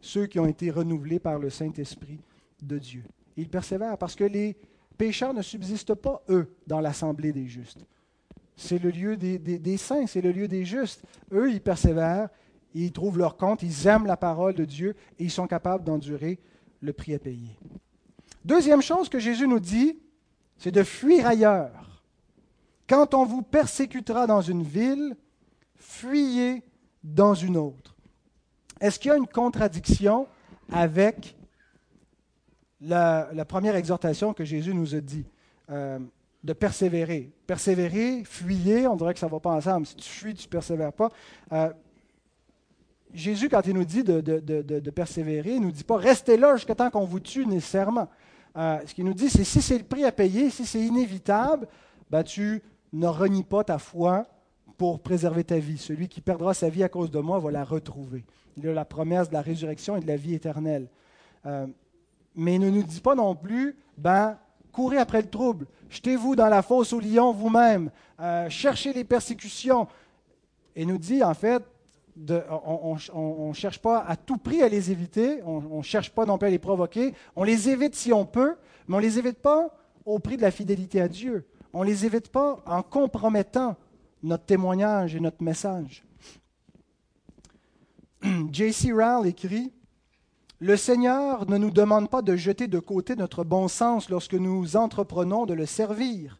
[0.01, 2.19] ceux qui ont été renouvelés par le Saint-Esprit
[2.61, 3.03] de Dieu.
[3.37, 4.55] Ils persévèrent parce que les
[4.97, 7.85] pécheurs ne subsistent pas, eux, dans l'assemblée des justes.
[8.55, 11.03] C'est le lieu des, saints, c'est le lieu des justes.
[11.33, 12.29] Eux, ils persévèrent,
[12.73, 16.39] ils trouvent leur compte, ils aiment la parole de Dieu et ils sont capables d'endurer
[16.81, 17.57] le prix à payer.
[18.45, 19.97] Deuxième chose que Jésus nous dit,
[20.57, 22.03] c'est de fuir ailleurs.
[22.87, 25.17] Quand on vous persécutera dans une ville,
[25.75, 26.63] fuyez
[27.03, 27.95] dans une autre.
[28.79, 30.27] Est-ce qu'il y a une contradiction
[30.71, 31.35] avec
[32.81, 35.25] la, première exhortation que Jésus nous a dit
[35.69, 35.99] euh,
[36.43, 37.31] de persévérer.
[37.47, 39.85] Persévérer, fuyez, on dirait que ça ne va pas ensemble.
[39.85, 41.09] Si tu fuis, tu ne persévères pas.
[41.51, 41.71] Euh,
[43.13, 46.75] Jésus, quand il nous dit de, persévérer, il ne nous dit pas restez là jusqu'à
[46.75, 48.09] temps qu'on vous tue nécessairement.
[48.57, 51.67] Euh, ce qu'il nous dit, c'est si c'est le prix à payer, si c'est inévitable,
[52.09, 52.61] ben, tu
[52.93, 54.25] ne renies pas ta foi
[54.77, 55.77] pour préserver ta vie.
[55.77, 58.25] Celui qui perdra sa vie à cause de moi va la retrouver.
[58.57, 60.87] Il a la promesse de la résurrection et de la vie éternelle.
[62.35, 64.37] Mais ne nous dit pas non plus, ben,
[64.71, 69.87] courez après le trouble, jetez-vous dans la fosse au lion vous-même, euh, cherchez les persécutions.
[70.75, 71.63] Et nous dit, en fait,
[72.17, 76.37] on ne cherche pas à tout prix à les éviter, on ne cherche pas non
[76.37, 78.55] plus à les provoquer, on les évite si on peut,
[78.87, 79.69] mais on ne les évite pas
[80.05, 81.45] au prix de la fidélité à Dieu.
[81.73, 83.75] On ne les évite pas en compromettant
[84.23, 86.03] notre témoignage et notre message.
[88.51, 88.91] J.C.
[88.91, 89.71] Rowell écrit
[90.61, 94.77] Le Seigneur ne nous demande pas de jeter de côté notre bon sens lorsque nous
[94.77, 96.39] entreprenons de le servir.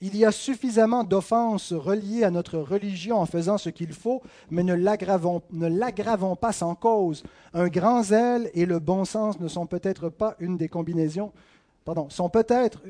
[0.00, 4.64] Il y a suffisamment d'offenses reliées à notre religion en faisant ce qu'il faut, mais
[4.64, 7.22] ne l'aggravons, pas sans cause.
[7.52, 11.30] Un grand zèle et le bon sens ne sont peut-être pas une des combinaisons,
[11.84, 12.80] pardon, sont peut-être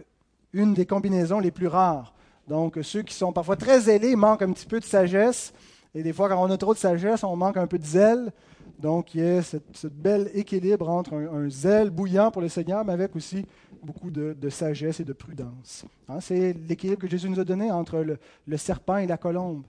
[0.54, 2.14] une des combinaisons les plus rares.
[2.48, 5.52] Donc, ceux qui sont parfois très zélés manquent un petit peu de sagesse.
[5.94, 8.32] Et des fois, quand on a trop de sagesse, on manque un peu de zèle.
[8.78, 12.92] Donc, il y a ce bel équilibre entre un, zèle bouillant pour le Seigneur, mais
[12.92, 13.46] avec aussi
[13.82, 15.84] beaucoup de, sagesse et de prudence.
[16.08, 19.62] Hein, c'est l'équilibre que Jésus nous a donné entre le, le, serpent et la colombe.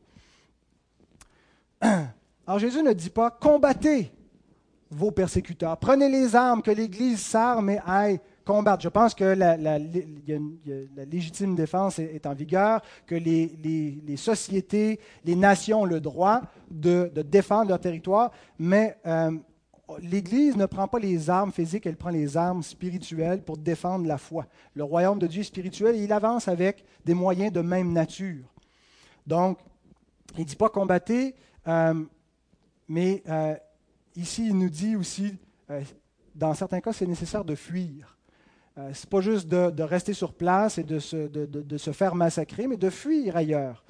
[1.81, 4.11] Alors, Jésus ne dit pas combattez
[4.91, 8.83] vos persécuteurs, prenez les armes que l'Église s'arme et aille combattre.
[8.83, 9.79] Je pense que la,
[11.05, 17.69] légitime défense est, en vigueur, que les, sociétés, les nations ont le droit de, défendre
[17.69, 19.31] leur territoire, mais euh,
[19.99, 24.17] l'Église ne prend pas les armes physiques, elle prend les armes spirituelles pour défendre la
[24.17, 24.45] foi.
[24.73, 28.45] Le royaume de Dieu est spirituel et il avance avec des moyens de même nature.
[29.27, 29.59] Donc,
[30.35, 31.35] il ne dit pas combattez,
[31.67, 32.03] euh,
[32.87, 33.55] mais euh,
[34.15, 35.35] ici, il nous dit aussi,
[36.35, 38.14] dans certains cas, c'est nécessaire de fuir.
[38.77, 42.77] Euh, ce n'est pas juste de, rester sur place et de se, faire massacrer, mais
[42.77, 43.83] de fuir ailleurs,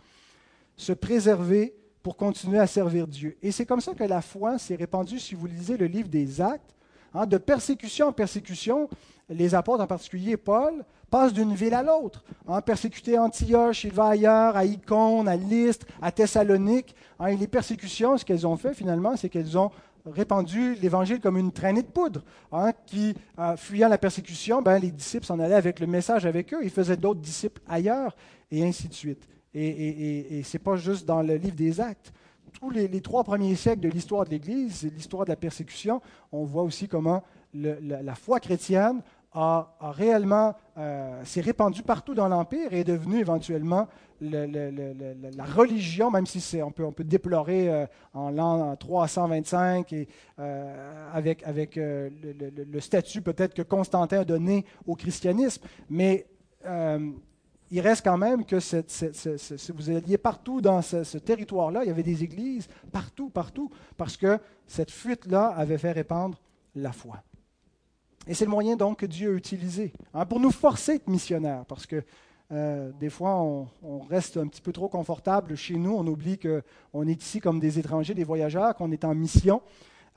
[0.77, 3.35] se préserver pour continuer à servir Dieu.
[3.41, 6.39] Et c'est comme ça que la foi s'est répandue, si vous lisez le livre des
[6.39, 6.75] Actes,
[7.15, 8.89] hein, de persécution en persécution.
[9.27, 12.23] Les apôtres, en particulier Paul, passent d'une ville à l'autre.
[12.47, 16.95] Hein, à Antioche, il va ailleurs, à Icône, à Lystre, à Thessalonique.
[17.19, 19.71] Hein, et les persécutions, ce qu'elles ont fait finalement, c'est qu'elles ont
[20.05, 24.91] répandu l'Évangile comme une traînée de poudre, hein, qui, euh, fuyant la persécution, ben, les
[24.91, 28.15] disciples s'en allaient avec le message avec eux, ils faisaient d'autres disciples ailleurs,
[28.51, 29.27] et ainsi de suite.
[29.53, 32.11] Et, ce n'est pas juste dans le livre des actes.
[32.59, 36.63] Tous les, trois premiers siècles de l'histoire de l'Église, l'histoire de la persécution, on voit
[36.63, 39.01] aussi comment la, foi chrétienne
[39.35, 43.87] a, réellement euh, s'est répandue partout dans l'Empire et est devenue éventuellement
[44.21, 50.07] la religion, même si on, peut, on peut déplorer euh, en l'an 325 et
[50.39, 52.09] euh, avec, avec euh,
[52.71, 56.27] le, statut peut-être que Constantin a donné au christianisme, mais
[57.71, 58.57] il reste quand même que
[59.71, 64.39] vous alliez partout dans ce, territoire-là, il y avait des églises partout, partout, parce que
[64.65, 66.39] cette fuite-là avait fait répandre
[66.75, 67.21] la foi.
[68.27, 71.07] Et c'est le moyen donc que Dieu a utilisé hein, pour nous forcer à être
[71.07, 72.03] missionnaires, parce que
[72.51, 75.95] euh, des fois, on, reste un petit peu trop confortable chez nous.
[75.95, 79.61] On oublie qu'on est ici comme des étrangers, des voyageurs, qu'on est en mission.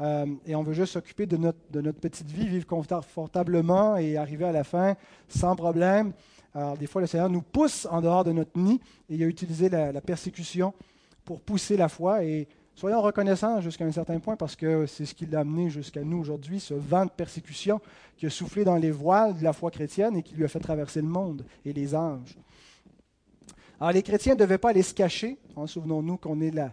[0.00, 4.52] Euh, et on veut juste s'occuper de notre, petite vie, vivre confortablement et arriver à
[4.52, 4.94] la fin
[5.28, 6.12] sans problème.
[6.54, 9.26] Alors, des fois, le Seigneur nous pousse en dehors de notre nid et il a
[9.26, 10.74] utilisé la, la persécution
[11.24, 12.24] pour pousser la foi.
[12.24, 12.46] Et
[12.78, 16.18] Soyons reconnaissants jusqu'à un certain point parce que c'est ce qui l'a amené jusqu'à nous
[16.18, 17.80] aujourd'hui, ce vent de persécution
[18.16, 20.60] qui a soufflé dans les voiles de la foi chrétienne et qui lui a fait
[20.60, 22.38] traverser le monde et les anges.
[23.80, 25.38] Alors les chrétiens ne devaient pas aller se cacher.
[25.56, 26.72] Hein, souvenons-nous qu'on est là.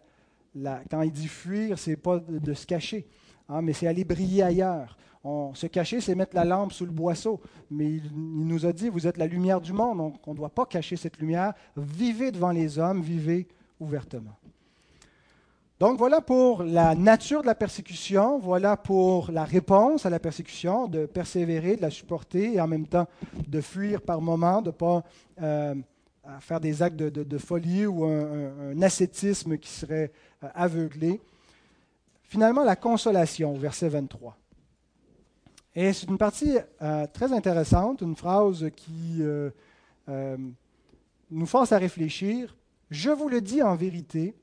[0.92, 3.08] Quand il dit fuir, c'est pas de, se cacher,
[3.50, 5.00] hein, mais c'est aller briller ailleurs.
[5.24, 7.42] On, se cacher, c'est mettre la lampe sous le boisseau.
[7.72, 10.38] Mais il, il nous a dit, vous êtes la lumière du monde, donc on ne
[10.38, 11.56] doit pas cacher cette lumière.
[11.76, 13.48] Vivez devant les hommes, vivez
[13.80, 14.38] ouvertement.
[15.78, 20.88] Donc voilà pour la nature de la persécution, voilà pour la réponse à la persécution,
[20.88, 23.08] de persévérer, de la supporter et en même temps
[23.46, 25.04] de fuir par moments, de ne pas
[25.42, 25.76] euh,
[26.40, 30.14] faire des actes de, folie ou un, ascétisme qui serait
[30.46, 31.20] euh, aveuglé.
[32.24, 34.38] Finalement, la consolation, verset 23.
[35.76, 39.22] Et c'est une partie euh, très intéressante, une phrase qui
[40.08, 42.56] nous force à réfléchir.
[42.90, 44.36] Je vous le dis en vérité,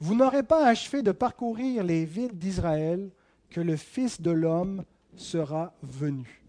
[0.00, 3.10] vous n'aurez pas achevé de parcourir les villes d'Israël
[3.50, 4.84] que le Fils de l'homme
[5.16, 6.42] sera venu.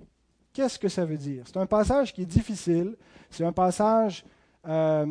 [0.54, 1.44] Qu'est-ce que ça veut dire?
[1.46, 2.96] C'est un passage qui est difficile,
[3.30, 4.26] c'est un passage
[4.68, 5.06] euh,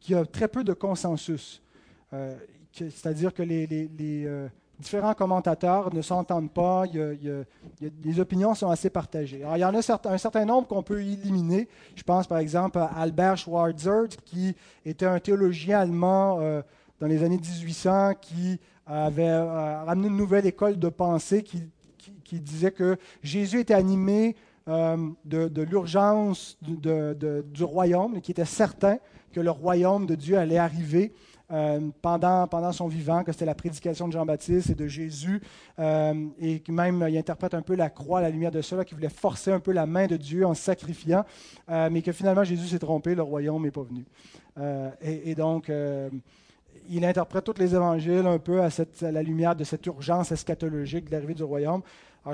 [0.00, 1.62] qui a très peu de consensus.
[2.12, 2.36] Euh,
[2.72, 3.68] c'est-à-dire que les,
[4.26, 9.44] euh, différents commentateurs ne s'entendent pas, les opinions sont assez partagées.
[9.54, 11.68] Il y en a un certain nombre qu'on peut éliminer.
[11.94, 16.62] Je pense par exemple à Albert Schweitzer, qui était un théologien allemand
[17.02, 21.68] dans les années 1800, qui avait ramené une nouvelle école de pensée qui,
[22.38, 24.36] disait que Jésus était animé
[24.66, 28.98] de, l'urgence du royaume, qui était certain
[29.32, 31.12] que le royaume de Dieu allait arriver
[31.52, 35.42] euh, pendant, son vivant, que c'était la prédication de Jean-Baptiste et de Jésus,
[35.78, 38.94] euh, et même il interprète un peu la croix à la lumière de cela, qui
[38.94, 41.24] voulait forcer un peu la main de Dieu en sacrifiant,
[41.68, 44.06] euh, mais que finalement Jésus s'est trompé, le royaume n'est pas venu.
[45.02, 45.70] Et, donc,
[46.88, 48.68] il interprète tous les évangiles un peu à,
[49.00, 51.82] la lumière de cette urgence eschatologique de l'arrivée du royaume.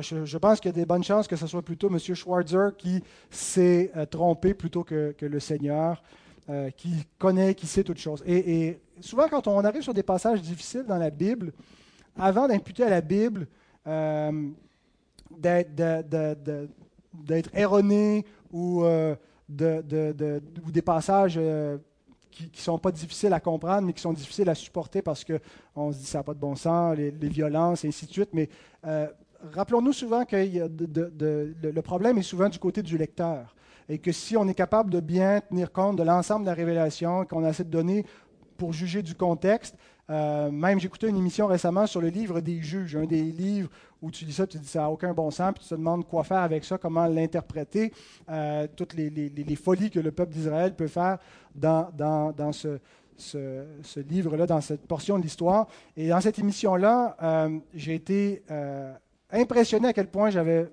[0.01, 1.99] Je, pense qu'il y a des bonnes chances que ce soit plutôt M.
[1.99, 6.03] Schwarzer qui s'est trompé plutôt que, le Seigneur.
[6.51, 8.24] Euh, qui connaît, qui sait toutes choses.
[8.26, 11.53] Et, souvent, quand on arrive sur des passages difficiles dans la Bible,
[12.18, 13.47] avant d'imputer à la Bible
[13.86, 14.49] euh,
[15.30, 18.24] d'être erroné
[18.55, 19.14] euh,
[19.53, 21.39] ou, des passages
[22.31, 25.93] qui ne sont pas difficiles à comprendre, mais qui sont difficiles à supporter parce qu'on
[25.93, 28.31] se dit ça n'a pas de bon sens, les, violences, et ainsi de suite.
[28.33, 28.49] Mais
[29.53, 33.55] rappelons-nous souvent que le problème est souvent du côté du lecteur
[33.89, 37.24] et que si on est capable de bien tenir compte de l'ensemble de la révélation,
[37.24, 38.05] qu'on a assez de données
[38.57, 39.76] pour juger du contexte,
[40.11, 43.70] euh, même j'écoutais une émission récemment sur le livre des juges, un des livres
[44.03, 46.07] où tu dis ça, tu dis ça n'a aucun bon sens, puis tu te demandes
[46.07, 47.92] quoi faire avec ça, comment l'interpréter,
[48.28, 51.18] euh, toutes les, folies que le peuple d'Israël peut faire
[51.55, 52.78] dans, dans, ce,
[53.16, 55.66] ce, livre-là, dans cette portion de l'histoire.
[55.96, 58.42] Et dans cette émission-là, euh, j'ai été
[59.30, 60.70] impressionné à quel point j'avais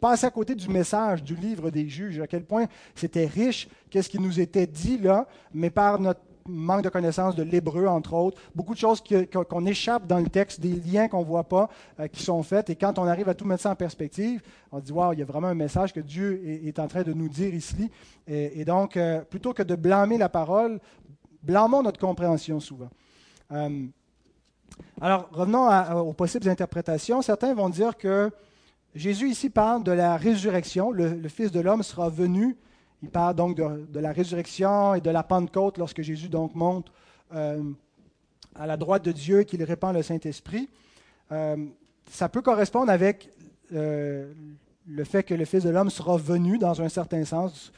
[0.00, 4.08] passer à côté du message du livre des juges, à quel point c'était riche, qu'est-ce
[4.08, 8.40] qui nous était dit là, mais par notre manque de connaissance de l'hébreu, entre autres,
[8.54, 9.02] beaucoup de choses
[9.48, 11.68] qu'on échappe dans le texte, des liens qu'on ne voit pas,
[12.00, 14.42] euh, qui sont faits, et quand on arrive à tout mettre ça en perspective,
[14.72, 17.12] on dit, wow, il y a vraiment un message que Dieu est, en train de
[17.12, 17.90] nous dire ici.
[18.26, 20.80] Et, donc, euh, plutôt que de blâmer la parole,
[21.42, 22.90] blâmons notre compréhension souvent.
[23.52, 23.86] Euh,
[25.00, 25.68] alors, revenons
[26.00, 27.22] aux possibles interprétations.
[27.22, 28.30] Certains vont dire que
[28.94, 30.90] Jésus ici parle de la résurrection.
[30.90, 32.56] Le, Fils de l'homme sera venu.
[33.02, 36.90] Il parle donc de, la résurrection et de la Pentecôte lorsque Jésus monte
[37.34, 37.62] euh,
[38.54, 40.68] à la droite de Dieu et qu'il répand le Saint-Esprit.
[41.32, 41.56] Euh,
[42.08, 43.30] ça peut correspondre avec
[43.72, 44.32] euh,
[44.86, 47.72] le fait que le Fils de l'homme sera venu dans un certain sens.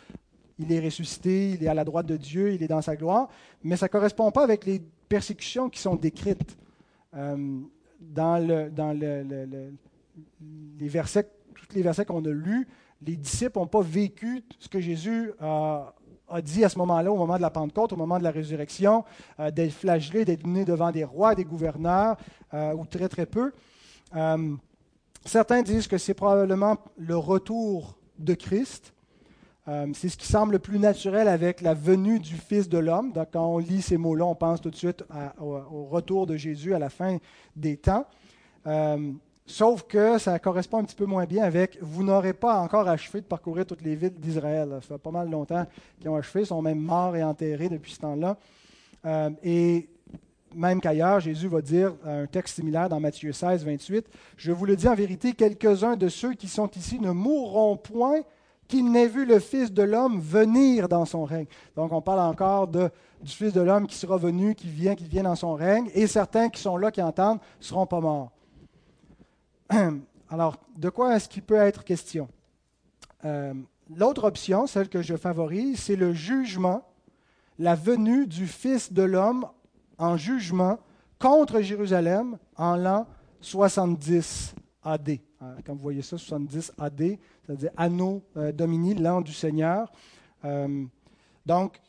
[0.58, 3.28] Il est ressuscité, il est à la droite de Dieu, il est dans sa gloire,
[3.62, 6.56] mais ça ne correspond pas avec les persécutions qui sont décrites
[7.12, 9.24] dans, le, dans le,
[10.78, 12.66] les versets, tous les versets qu'on a lus,
[13.06, 15.94] les disciples n'ont pas vécu ce que Jésus a,
[16.42, 19.04] dit à ce moment-là, au moment de la Pentecôte, au moment de la résurrection,
[19.40, 22.16] euh, d'être flagellé, d'être mené devant des rois, des gouverneurs,
[22.52, 23.52] euh, ou très très peu.
[24.14, 24.54] Euh,
[25.24, 28.92] certains disent que c'est probablement le retour de Christ.
[29.92, 33.12] c'est ce qui semble le plus naturel avec la venue du Fils de l'homme.
[33.12, 35.04] Donc, quand on lit ces mots-là, on pense tout de suite
[35.38, 37.18] au, retour de Jésus à la fin
[37.54, 38.06] des temps.
[39.50, 43.22] Sauf que ça correspond un petit peu moins bien avec vous n'aurez pas encore achevé
[43.22, 44.68] de parcourir toutes les villes d'Israël.
[44.82, 45.66] Ça fait pas mal longtemps
[45.98, 48.36] qu'ils ont achevé, ils sont même morts et enterrés depuis ce temps-là.
[49.06, 49.88] Euh, et
[50.54, 54.76] même qu'ailleurs, Jésus va dire un texte similaire dans Matthieu 16, 28, Je vous le
[54.76, 58.20] dis en vérité, quelques-uns de ceux qui sont ici ne mourront point
[58.68, 61.46] qu'ils n'aient vu le Fils de l'homme venir dans son règne.
[61.74, 62.90] Donc on parle encore du
[63.24, 66.50] Fils de l'homme qui sera venu, qui vient, qui vient dans son règne, et certains
[66.50, 68.30] qui sont là, qui entendent, ne seront pas morts.
[70.30, 72.28] Alors, de quoi est-ce qu'il peut être question?
[73.24, 73.54] Euh,
[73.96, 76.86] L'autre option, celle que je favorise, c'est le jugement,
[77.58, 79.46] la venue du Fils de l'homme
[79.96, 80.78] en jugement
[81.18, 83.06] contre Jérusalem en l'an
[83.40, 84.54] 70
[84.84, 85.08] AD.
[85.40, 89.90] Euh, quand vous voyez ça, 70 AD, c'est-à-dire Anno euh, Domini, l'an du Seigneur.
[91.46, 91.80] donc,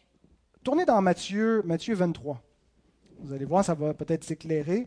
[0.64, 2.42] tournez dans Matthieu, Matthieu 23.
[3.20, 4.86] Vous allez voir, ça va peut-être s'éclairer.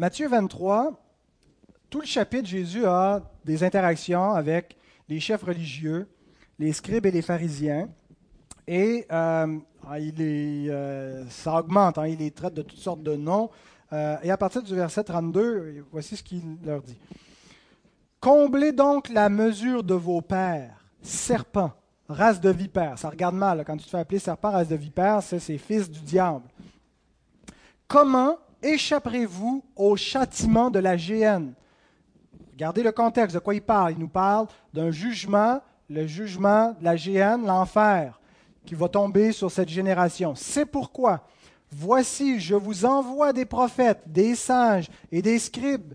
[0.00, 0.92] Matthieu 23,
[1.90, 4.76] tout le chapitre, Jésus a des interactions avec
[5.08, 6.08] les chefs religieux,
[6.60, 7.88] les scribes et les pharisiens.
[8.68, 13.16] Et euh, ah, il euh, ça augmente, hein, il les traite de toutes sortes de
[13.16, 13.50] noms.
[13.92, 17.00] Euh, et à partir du verset 32, voici ce qu'il leur dit.
[18.20, 21.72] Comblez donc la mesure de vos pères, serpents,
[22.08, 23.00] race de vipères.
[23.00, 25.90] Ça regarde mal, quand tu te fais appeler serpent, race de vipères, c'est ces fils
[25.90, 26.46] du diable.
[27.88, 31.54] Comment échapperez-vous au châtiment de la géhenne
[32.58, 33.92] Regardez le contexte, de quoi il parle.
[33.92, 38.18] Il nous parle d'un jugement, le jugement de la géhenne, l'enfer
[38.66, 40.34] qui va tomber sur cette génération.
[40.34, 41.24] C'est pourquoi,
[41.70, 45.94] voici, je vous envoie des prophètes, des sages et des scribes.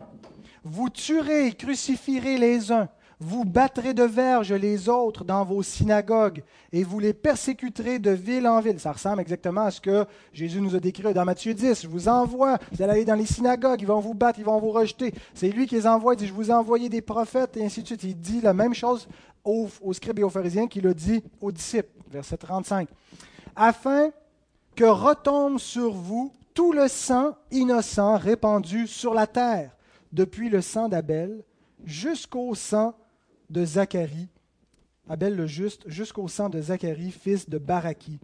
[0.63, 2.87] Vous tuerez et crucifierez les uns,
[3.23, 8.47] vous battrez de verge les autres dans vos synagogues, et vous les persécuterez de ville
[8.47, 8.79] en ville.
[8.79, 11.83] Ça ressemble exactement à ce que Jésus nous a décrit dans Matthieu 10.
[11.83, 14.59] Je vous envoie, vous allez aller dans les synagogues, ils vont vous battre, ils vont
[14.59, 15.13] vous rejeter.
[15.33, 17.81] C'est lui qui les envoie, il dit, je vous ai envoyé des prophètes, et ainsi
[17.81, 18.03] de suite.
[18.03, 19.07] Il dit la même chose
[19.43, 22.89] aux, aux scribes et aux pharisiens qu'il a dit aux disciples verset 35,
[23.55, 24.11] afin
[24.75, 29.71] que retombe sur vous tout le sang innocent répandu sur la terre,
[30.11, 31.43] depuis le sang d'Abel
[31.85, 32.93] jusqu'au sang
[33.53, 34.27] de Zacharie,
[35.07, 38.19] Abel le juste, jusqu'au sang de Zacharie, fils de Baraki,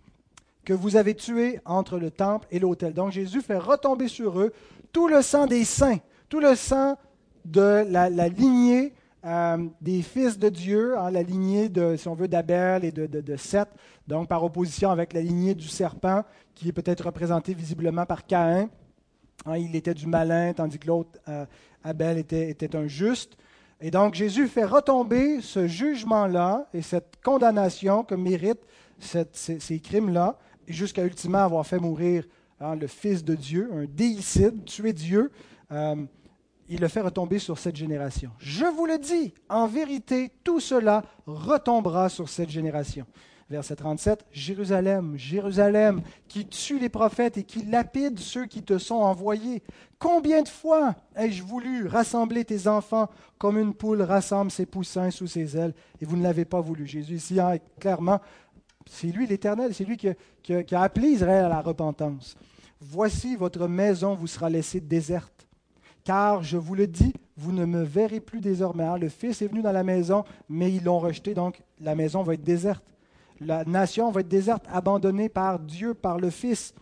[0.66, 2.94] que vous avez tué entre le temple et l'autel.
[2.94, 4.52] Donc Jésus fait retomber sur eux
[4.92, 6.00] tout le sang des saints,
[6.30, 6.98] tout le sang
[7.46, 12.28] de la, lignée euh, des fils de Dieu, hein, la lignée, de, si on veut,
[12.28, 13.70] d'Abel et de, de, Seth,
[14.08, 16.24] donc par opposition avec la lignée du serpent,
[16.56, 18.68] qui est peut-être représentée visiblement par Caïn.
[19.46, 21.46] Hein, il était du malin, tandis que l'autre, euh,
[21.84, 23.38] Abel, était un juste.
[23.82, 28.66] Et donc Jésus fait retomber ce jugement-là et cette condamnation que méritent
[29.00, 32.26] ces, crimes-là, jusqu'à ultimement avoir fait mourir
[32.60, 35.32] hein, le Fils de Dieu, un déicide, tuer Dieu.
[35.72, 35.96] Euh,
[36.68, 38.32] il le fait retomber sur cette génération.
[38.38, 43.08] Je vous le dis, en vérité, tout cela retombera sur cette génération.
[43.50, 48.98] Verset 37, Jérusalem, Jérusalem, qui tue les prophètes et qui lapide ceux qui te sont
[48.98, 49.64] envoyés.
[50.00, 55.28] Combien de fois ai-je voulu rassembler tes enfants comme une poule rassemble ses poussins sous
[55.28, 56.88] ses ailes, et vous ne l'avez pas voulu?
[56.88, 58.20] Jésus ici, hein, clairement,
[58.90, 62.38] c'est lui l'Éternel, c'est lui qui a appelé Israël à la repentance.
[62.80, 65.40] Voici votre maison vous sera laissée déserte
[66.10, 68.84] car je vous le dis, vous ne me verrez plus désormais.
[68.84, 72.24] Hein, le Fils est venu dans la maison, mais ils l'ont rejeté, donc la maison
[72.24, 72.84] va être déserte.
[73.40, 76.74] La nation va être déserte, abandonnée par Dieu, par le Fils.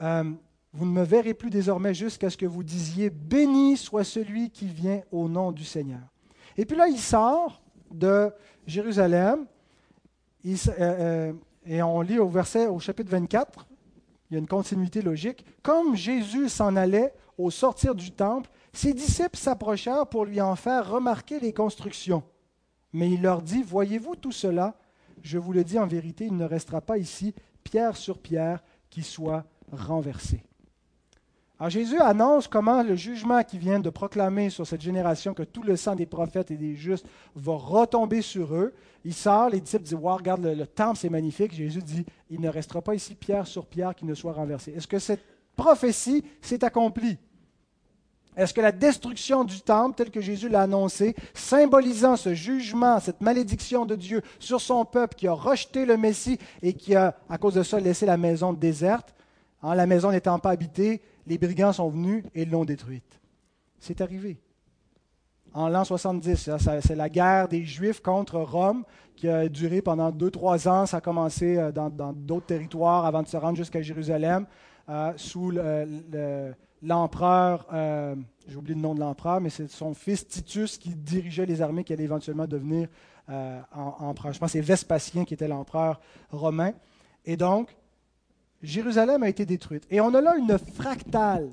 [0.00, 0.32] Euh,
[0.72, 4.66] vous ne me verrez plus désormais jusqu'à ce que vous disiez, béni soit celui qui
[4.66, 6.00] vient au nom du Seigneur.
[6.56, 8.30] Et puis là, il sort de
[8.66, 9.46] Jérusalem,
[10.46, 11.32] euh, euh,
[11.66, 13.66] et on lit au verset, au chapitre 24,
[14.30, 15.44] il y a une continuité logique.
[15.62, 20.90] Comme Jésus s'en allait au sortir du temple, ses disciples s'approchèrent pour lui en faire
[20.90, 22.22] remarquer les constructions.
[22.92, 24.76] Mais il leur dit, Voyez-vous tout cela?
[25.22, 29.02] Je vous le dis en vérité, il ne restera pas ici pierre sur pierre qui
[29.02, 30.42] soit renversée.
[31.60, 35.64] Alors Jésus annonce comment le jugement qui vient de proclamer sur cette génération que tout
[35.64, 38.72] le sang des prophètes et des justes va retomber sur eux.
[39.04, 41.52] Il sort, les disciples disent Wow, regarde, le, le temple, c'est magnifique.
[41.52, 44.72] Jésus dit Il ne restera pas ici pierre sur pierre qui ne soit renversée.
[44.76, 45.24] Est-ce que cette
[45.56, 47.18] prophétie s'est accomplie?
[48.36, 53.20] Est-ce que la destruction du temple, tel que Jésus l'a annoncé, symbolisant ce jugement, cette
[53.20, 57.36] malédiction de Dieu sur son peuple qui a rejeté le Messie et qui a, à
[57.36, 59.12] cause de ça, laissé la maison déserte,
[59.60, 63.20] en la maison n'étant pas habitée, les brigands sont venus et l'ont détruite.
[63.78, 64.38] C'est arrivé.
[65.54, 66.50] En l'an 70,
[66.80, 68.84] c'est la guerre des Juifs contre Rome
[69.16, 70.86] qui a duré pendant deux, trois ans.
[70.86, 74.46] Ça a commencé euh, dans d'autres territoires avant de se rendre jusqu'à Jérusalem,
[74.88, 78.14] euh, sous le l'empereur, euh,
[78.46, 81.82] j'ai oublié le nom de l'empereur, mais c'est son fils Titus qui dirigeait les armées
[81.82, 82.86] qui allaient éventuellement devenir
[83.72, 84.32] empereur.
[84.32, 86.00] Je pense que c'est Vespasien qui était l'empereur
[86.30, 86.72] romain.
[87.24, 87.76] Et donc,
[88.62, 89.86] Jérusalem a été détruite.
[89.90, 91.50] Et on a là une fractale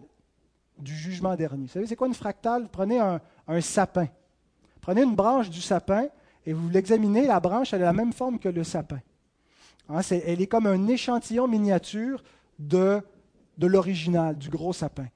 [0.77, 1.63] du jugement dernier.
[1.65, 2.67] Vous savez, c'est quoi une fractale?
[2.71, 3.21] Prenez un,
[3.61, 4.07] sapin.
[4.81, 6.07] Prenez une branche du sapin
[6.45, 7.27] et vous l'examinez.
[7.27, 8.99] La branche, elle a la même forme que le sapin.
[9.89, 12.23] Hein, elle est comme un échantillon miniature
[12.57, 13.01] de
[13.57, 15.07] de l'original, du gros sapin.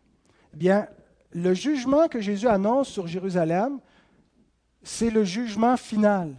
[0.53, 0.87] Eh bien,
[1.31, 3.79] le jugement que Jésus annonce sur Jérusalem,
[4.81, 6.35] c'est le jugement final,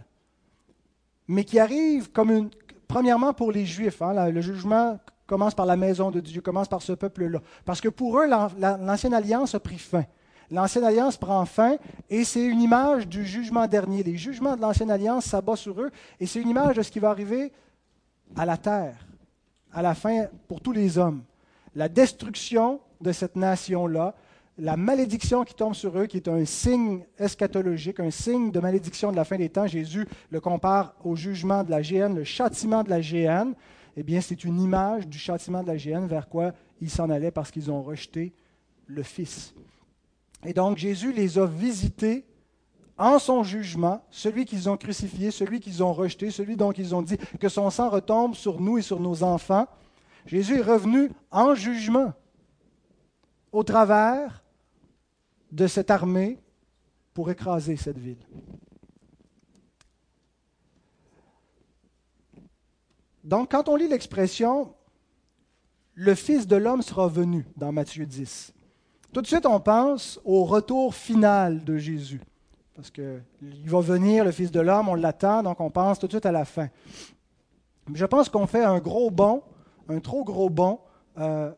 [1.27, 2.49] mais qui arrive comme une,
[2.87, 4.01] premièrement pour les Juifs.
[4.01, 4.99] Hein, le jugement
[5.31, 7.39] commence par la maison de Dieu, commence par ce peuple-là.
[7.63, 10.03] Parce que pour eux, l'ancienne alliance a pris fin.
[10.49, 11.77] L'ancienne alliance prend fin
[12.09, 14.03] et c'est une image du jugement dernier.
[14.03, 16.99] Les jugements de l'ancienne alliance s'abattent sur eux et c'est une image de ce qui
[16.99, 17.53] va arriver
[18.35, 19.07] à la terre,
[19.71, 21.23] à la fin pour tous les hommes
[21.75, 24.13] la destruction de cette nation-là,
[24.57, 29.11] la malédiction qui tombe sur eux, qui est un signe eschatologique, un signe de malédiction
[29.11, 29.65] de la fin des temps.
[29.65, 33.55] Jésus le compare au jugement de la géhenne, le châtiment de la géhenne.
[33.97, 37.31] Eh bien, c'est une image du châtiment de la géhenne vers quoi ils s'en allaient
[37.31, 38.33] parce qu'ils ont rejeté
[38.87, 39.53] le Fils.
[40.45, 42.25] Et donc, Jésus les a visités
[42.97, 47.01] en son jugement, celui qu'ils ont crucifié, celui qu'ils ont rejeté, celui dont ils ont
[47.01, 49.67] dit que son sang retombe sur nous et sur nos enfants.
[50.25, 52.13] Jésus est revenu en jugement
[53.51, 54.43] au travers
[55.51, 56.37] de cette armée
[57.13, 58.23] pour écraser cette ville.
[63.23, 64.73] Donc, quand on lit l'expression
[65.93, 68.53] le Fils de l'homme sera venu dans Matthieu 10,
[69.13, 72.21] tout de suite on pense au retour final de Jésus.
[72.75, 73.21] Parce qu'il
[73.65, 76.31] va venir, le Fils de l'homme, on l'attend, donc on pense tout de suite à
[76.31, 76.69] la fin.
[77.93, 79.43] Je pense qu'on fait un gros bond,
[79.89, 80.79] un trop gros bond
[81.17, 81.51] euh,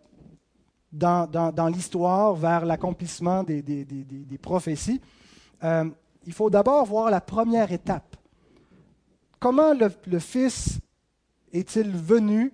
[0.91, 4.99] dans, l'histoire vers l'accomplissement des, prophéties.
[5.63, 5.89] Euh,
[6.25, 8.15] il faut d'abord voir la première étape.
[9.39, 10.79] Comment le, le Fils
[11.53, 12.51] est-il venu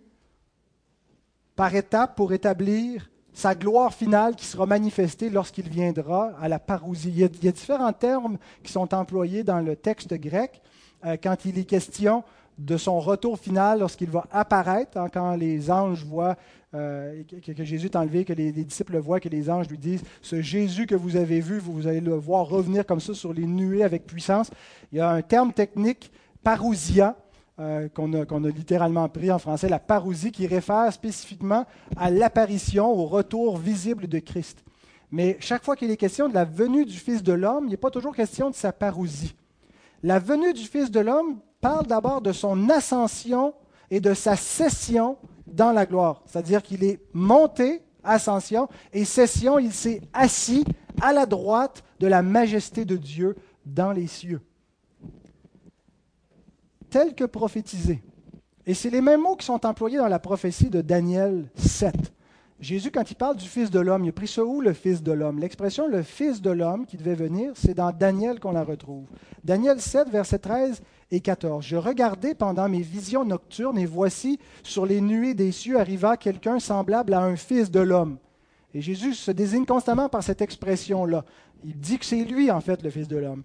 [1.56, 7.10] par étapes pour établir sa gloire finale qui sera manifestée lorsqu'il viendra à la parousie?
[7.10, 10.62] Il y, a, différents termes qui sont employés dans le texte grec
[11.06, 12.24] euh, quand il est question
[12.58, 16.36] de son retour final lorsqu'il va apparaître, hein, quand les anges voient
[16.76, 20.04] euh, que, Jésus est enlevé, que les, disciples le voient, que les anges lui disent,
[20.22, 23.46] ce Jésus que vous avez vu, vous, allez le voir revenir comme ça sur les
[23.46, 24.52] nuées avec puissance.
[24.92, 26.12] Il y a un terme technique,
[26.44, 27.16] parousia,
[27.60, 31.66] euh, qu'on a, littéralement pris en français, la parousie, qui réfère spécifiquement
[31.98, 34.64] à l'apparition, au retour visible de Christ.
[35.12, 37.78] Mais chaque fois qu'il est question de la venue du Fils de l'homme, il n'est
[37.78, 39.36] pas toujours question de sa parousie.
[40.04, 43.54] La venue du Fils de l'homme parle d'abord de son ascension
[43.92, 46.22] et de sa cession dans la gloire.
[46.28, 50.64] C'est-à-dire qu'il est monté, ascension, et cession, il s'est assis
[51.02, 53.36] à la droite de la majesté de Dieu
[53.66, 54.40] dans les cieux
[56.90, 58.02] tel que prophétisé.
[58.66, 61.96] Et c'est les mêmes mots qui sont employés dans la prophétie de Daniel 7.
[62.60, 65.02] Jésus, quand il parle du Fils de l'homme, il a pris ça où le Fils
[65.02, 68.66] de l'homme L'expression le Fils de l'homme qui devait venir, c'est dans Daniel qu'on la
[68.66, 69.06] retrouve.
[69.46, 71.66] Daniel 7, versets 13 et 14.
[71.66, 76.60] Je regardais pendant mes visions nocturnes et voici sur les nuées des cieux arriva quelqu'un
[76.60, 78.18] semblable à un Fils de l'homme.
[78.74, 81.24] Et Jésus se désigne constamment par cette expression-là.
[81.64, 83.44] Il dit que c'est lui, en fait, le Fils de l'homme.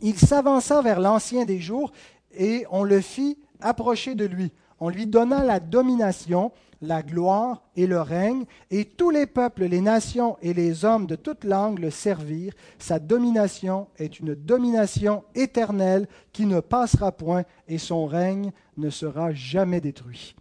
[0.00, 1.92] Il s'avança vers l'ancien des jours
[2.36, 4.52] et on le fit approcher de lui.
[4.80, 9.82] On lui donna la domination, la gloire et le règne, et tous les peuples, les
[9.82, 12.54] nations et les hommes de toute langue le servirent.
[12.78, 19.32] Sa domination est une domination éternelle qui ne passera point, et son règne ne sera
[19.32, 20.34] jamais détruit.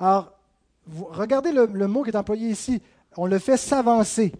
[0.00, 0.32] Alors,
[1.10, 2.80] regardez le, mot qui est employé ici.
[3.16, 4.32] On le fait s'avancer.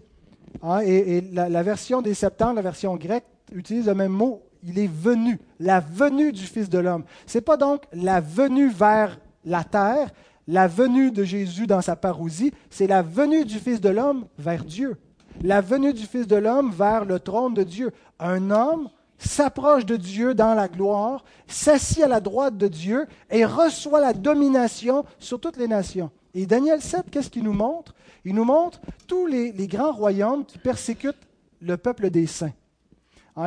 [0.63, 4.79] Hein, et, la, la, version des septembre, la version grecque, utilise le même mot il
[4.79, 7.03] est venu, la venue du Fils de l'homme.
[7.25, 10.11] Ce n'est pas donc la venue vers la terre,
[10.47, 14.63] la venue de Jésus dans sa parousie, c'est la venue du Fils de l'homme vers
[14.63, 14.97] Dieu.
[15.41, 17.91] La venue du Fils de l'homme vers le trône de Dieu.
[18.19, 23.45] Un homme s'approche de Dieu dans la gloire, s'assit à la droite de Dieu et
[23.45, 26.09] reçoit la domination sur toutes les nations.
[26.33, 27.93] Et Daniel 7, qu'est-ce qu'il nous montre?
[28.25, 31.27] Il nous montre tous les, les grands royaumes qui persécutent
[31.61, 32.53] le peuple des saints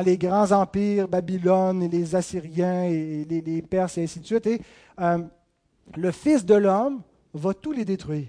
[0.01, 4.47] les grands empires, Babylone, et les Assyriens, et les, Perses, et ainsi de suite.
[4.47, 4.61] Et
[4.99, 5.19] euh,
[5.95, 7.01] le Fils de l'homme
[7.33, 8.27] va tous les détruire.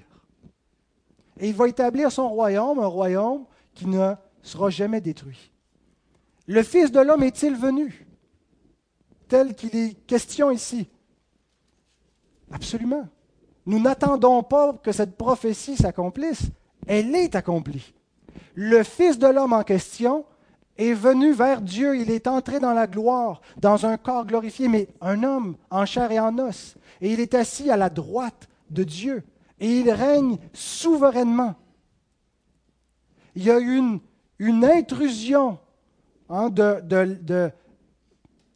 [1.39, 3.45] Et il va établir son royaume, un royaume
[3.75, 5.51] qui ne sera jamais détruit.
[6.47, 8.07] Le Fils de l'homme est-il venu
[9.29, 10.89] tel qu'il est question ici?
[12.53, 13.09] Absolument.
[13.67, 16.43] Nous n'attendons pas que cette prophétie s'accomplisse.
[16.87, 17.95] Elle est accomplie.
[18.55, 20.25] Le Fils de l'homme en question
[20.77, 24.89] est venu vers Dieu, il est entré dans la gloire, dans un corps glorifié, mais
[25.01, 26.77] un homme en chair et en os.
[27.01, 29.23] Et il est assis à la droite de Dieu,
[29.61, 31.55] et il règne souverainement.
[33.37, 34.01] Il y a une,
[34.39, 35.59] une intrusion
[36.29, 37.51] hein, de, de,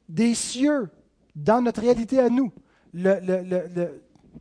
[0.09, 0.89] des cieux
[1.35, 2.53] dans notre réalité à nous.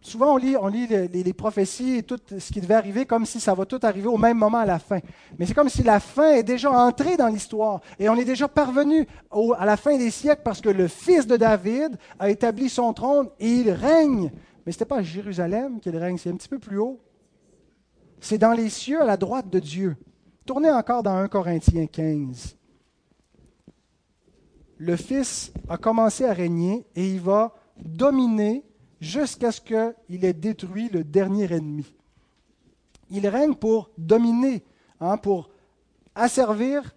[0.01, 0.37] Souvent on
[0.67, 4.07] lit, les, prophéties et tout ce qui devait arriver comme si ça va tout arriver
[4.07, 4.99] au même moment à la fin.
[5.37, 8.47] Mais c'est comme si la fin est déjà entrée dans l'histoire et on est déjà
[8.47, 9.07] parvenu
[9.57, 13.29] à la fin des siècles parce que le fils de David a établi son trône
[13.39, 14.31] et il règne.
[14.65, 16.99] Mais ce n'était pas à Jérusalem qu'il règne, c'est un petit peu plus haut.
[18.19, 19.95] C'est dans les cieux à la droite de Dieu.
[20.45, 22.57] Tournez encore dans 1 Corinthiens 15.
[24.79, 28.63] Le Fils a commencé à régner et il va dominer
[28.99, 31.85] jusqu'à ce qu'il ait détruit le dernier ennemi.
[33.09, 34.63] Il règne pour dominer,
[34.99, 35.49] hein, pour
[36.15, 36.95] asservir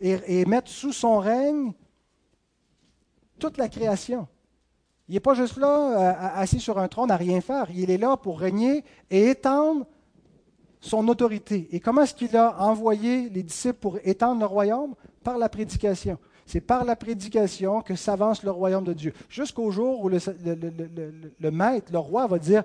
[0.00, 1.72] et, et mettre sous son règne
[3.38, 4.26] toute la création.
[5.08, 7.68] Il n'est pas juste là, euh, assis sur un trône à rien faire.
[7.74, 9.86] Il est là pour régner et étendre
[10.80, 11.66] son autorité.
[11.72, 14.94] Et comment est-ce qu'il a envoyé les disciples pour étendre le royaume?
[15.24, 16.18] Par la prédication.
[16.48, 19.12] C'est par la prédication que s'avance le royaume de Dieu.
[19.28, 22.64] Jusqu'au jour où le, maître, le roi, va dire,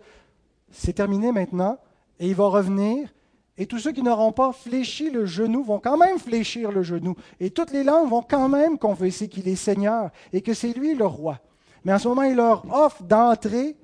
[0.71, 1.77] c'est terminé maintenant,
[2.17, 3.09] et il va revenir,
[3.57, 7.15] et tous ceux qui n'auront pas fléchi le genou vont quand même fléchir le genou.
[7.41, 10.95] Et toutes les langues vont quand même confesser qu'il est Seigneur et que c'est lui
[10.95, 11.39] le roi.
[11.83, 13.75] Mais en ce moment, il leur offre d'entrer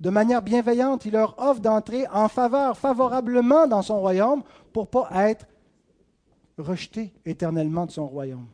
[0.00, 4.88] de manière bienveillante, il leur offre d'entrer en faveur, favorablement dans son royaume pour ne
[4.88, 5.46] pas être
[6.58, 8.46] rejeté éternellement de son royaume.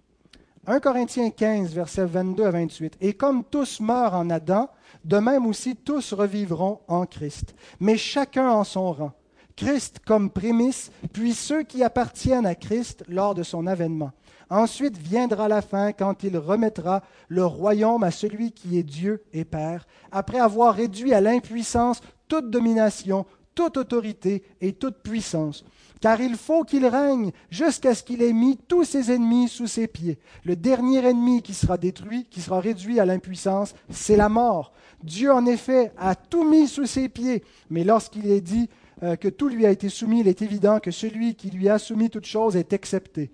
[0.67, 2.97] 1 Corinthiens 15, versets 22 à 28.
[3.03, 4.71] Et comme tous meurent en Adam,
[5.05, 9.13] de même aussi tous revivront en Christ, mais chacun en son rang.
[9.57, 14.13] Christ comme prémisse, puis ceux qui appartiennent à Christ lors de son avènement.
[14.49, 19.45] Ensuite viendra la fin quand il remettra le royaume à celui qui est Dieu et
[19.45, 25.65] Père, après avoir réduit à l'impuissance toute domination, toute autorité et toute puissance.
[26.05, 29.87] Car il faut qu'il règne jusqu'à ce qu'il ait mis tous ses ennemis sous ses
[29.87, 30.19] pieds.
[30.45, 34.75] Le dernier ennemi qui sera détruit, qui sera réduit à l'impuissance, c'est la mort.
[35.03, 38.69] Dieu, en effet, a tout mis sous ses pieds, mais lorsqu'il est dit
[39.03, 41.79] euh, que tout lui a été soumis, il est évident que celui qui lui a
[41.79, 43.31] soumis toute chose est accepté.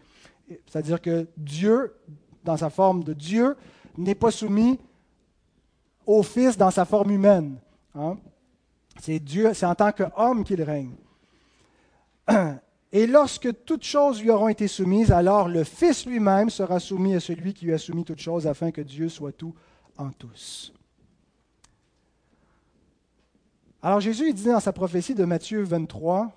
[0.68, 1.92] C'est-à-dire que Dieu,
[2.44, 3.56] dans sa forme de Dieu,
[3.98, 4.78] n'est pas soumis
[6.06, 7.56] au Fils dans sa forme humaine.
[7.96, 8.16] Hein.
[9.00, 10.94] C'est Dieu, c'est en tant qu'homme qu'il règne.
[12.92, 17.20] Et lorsque toutes choses lui auront été soumises, alors le Fils lui-même sera soumis à
[17.20, 19.54] celui qui lui a soumis toutes choses, afin que Dieu soit tout
[19.96, 20.72] en tous.
[23.82, 26.36] Alors Jésus dit dans sa prophétie de Matthieu 23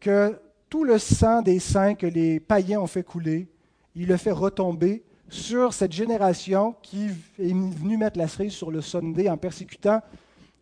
[0.00, 0.40] que
[0.70, 3.46] tout le sang des saints que les païens ont fait couler,
[3.94, 7.06] il le fait retomber sur cette génération qui
[7.38, 10.00] est venue mettre la cerise sur le sondé en persécutant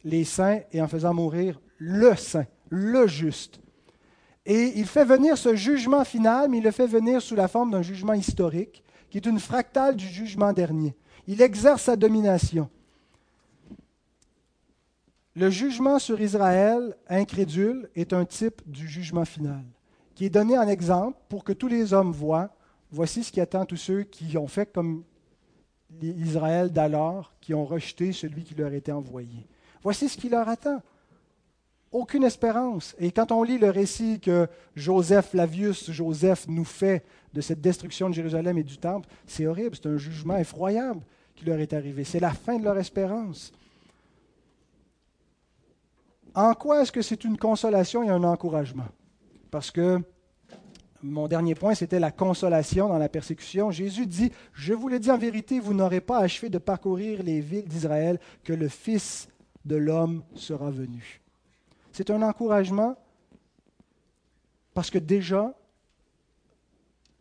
[0.04, 3.60] les saints et en faisant mourir le saint, le juste.
[4.46, 7.70] Et il fait venir ce jugement final, mais il le fait venir sous la forme
[7.70, 10.96] d'un jugement historique, qui est une fractale du jugement dernier.
[11.26, 12.68] Il exerce sa domination.
[15.36, 19.64] Le jugement sur Israël incrédule est un type du jugement final
[20.20, 22.50] qui est donné en exemple pour que tous les hommes voient,
[22.92, 25.02] voici ce qui attend tous ceux qui ont fait comme
[26.02, 29.46] Israël d'alors, qui ont rejeté celui qui leur était envoyé.
[29.82, 30.82] Voici ce qui leur attend.
[31.92, 32.94] Aucune espérance.
[32.98, 38.08] Et quand on lit le récit que Joseph Flavius Joseph nous fait de cette destruction
[38.08, 41.00] de Jérusalem et du temple, c'est horrible, c'est un jugement effroyable
[41.34, 42.04] qui leur est arrivé.
[42.04, 43.52] C'est la fin de leur espérance.
[46.34, 48.88] En quoi est-ce que c'est une consolation et un encouragement?
[49.50, 50.00] Parce que
[51.02, 53.70] mon dernier point, c'était la consolation dans la persécution.
[53.70, 57.40] Jésus dit, je vous le dis en vérité, vous n'aurez pas achevé de parcourir les
[57.40, 59.28] villes d'Israël que le Fils
[59.64, 61.20] de l'homme sera venu.
[61.92, 62.96] C'est un encouragement
[64.74, 65.52] parce que déjà,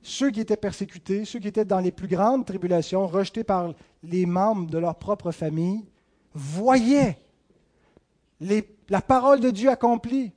[0.02, 4.26] ceux qui étaient persécutés, ceux qui étaient dans les plus grandes tribulations, rejetés par les
[4.26, 5.86] membres de leur propre famille,
[6.34, 7.18] voyaient
[8.40, 10.32] la parole de Dieu accomplie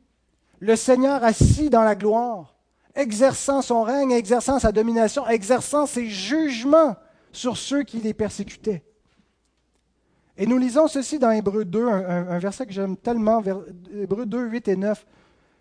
[0.59, 2.55] le Seigneur assis dans la gloire,
[2.95, 6.97] exerçant son règne, exerçant sa domination, exerçant ses jugements
[7.33, 8.85] sur ceux qui les persécutaient.
[10.43, 13.45] Et nous lisons ceci dans Hébreu 2, un, verset que j'aime tellement,
[13.95, 15.07] Hébreu 2, 8 et 9.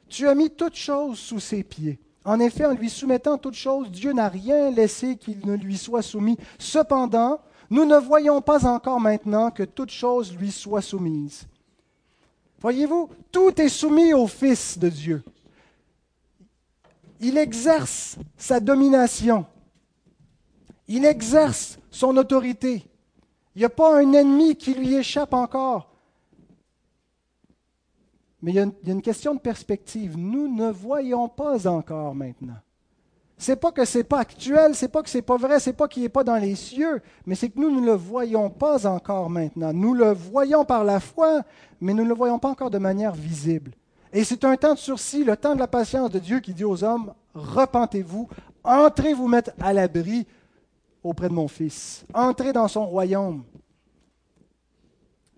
[0.10, 2.00] Tu as mis toutes choses sous ses pieds.
[2.26, 6.02] En effet, en lui soumettant toutes choses, Dieu n'a rien laissé qu'il ne lui soit
[6.02, 6.36] soumis.
[6.58, 11.46] Cependant, nous ne voyons pas encore maintenant que toutes choses lui soient soumises.
[12.60, 15.24] Voyez-vous, tout est soumis au Fils de Dieu.
[17.20, 19.46] Il exerce sa domination.
[20.88, 22.84] Il exerce son autorité.
[23.56, 25.90] Il n'y a pas un ennemi qui lui échappe encore.
[28.42, 30.18] Mais il y, a une, question de perspective.
[30.18, 32.58] Nous ne voyons pas encore maintenant.
[33.38, 36.04] C'est pas que c'est pas actuel, c'est pas que c'est pas vrai, c'est pas qu'il
[36.04, 39.74] n'est pas dans les cieux, mais c'est que nous ne le voyons pas encore maintenant.
[39.74, 41.42] Nous le voyons par la foi,
[41.80, 43.72] mais nous ne le voyons pas encore de manière visible.
[44.14, 46.66] Et c'est un temps de sursis, le temps de la patience de Dieu qui dit
[46.66, 48.28] aux hommes, repentez-vous,
[48.64, 50.28] entrez vous mettre à l'abri
[51.04, 53.44] auprès de mon Fils, entrez dans son royaume.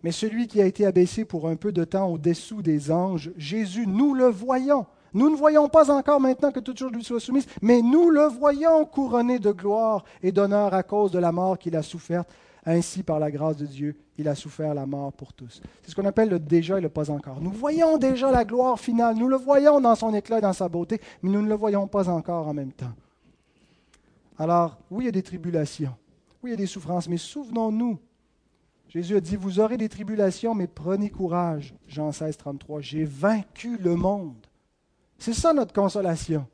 [0.04, 3.88] Mais celui qui a été abaissé pour un peu de temps au-dessous des anges, Jésus,
[3.88, 4.86] nous le voyons.
[5.14, 8.26] Nous ne voyons pas encore maintenant que toute chose lui soit soumise, mais nous le
[8.28, 12.28] voyons couronné de gloire et d'honneur à cause de la mort qu'il a soufferte,
[12.66, 15.62] Ainsi, par la grâce de Dieu, il a souffert la mort pour tous.
[15.82, 17.42] C'est ce qu'on appelle le déjà et le pas encore.
[17.42, 20.70] Nous voyons déjà la gloire finale, nous le voyons dans son éclat et dans sa
[20.70, 22.94] beauté, mais nous ne le voyons pas encore en même temps.
[24.38, 25.96] Alors, oui, il y a des tribulations,
[26.42, 28.00] oui, il y a des souffrances, mais souvenons-nous,
[28.94, 31.74] Jésus a dit, vous aurez des tribulations, mais prenez courage.
[31.88, 34.46] Jean 16, 33, j'ai vaincu le monde.
[35.18, 36.46] C'est ça notre consolation.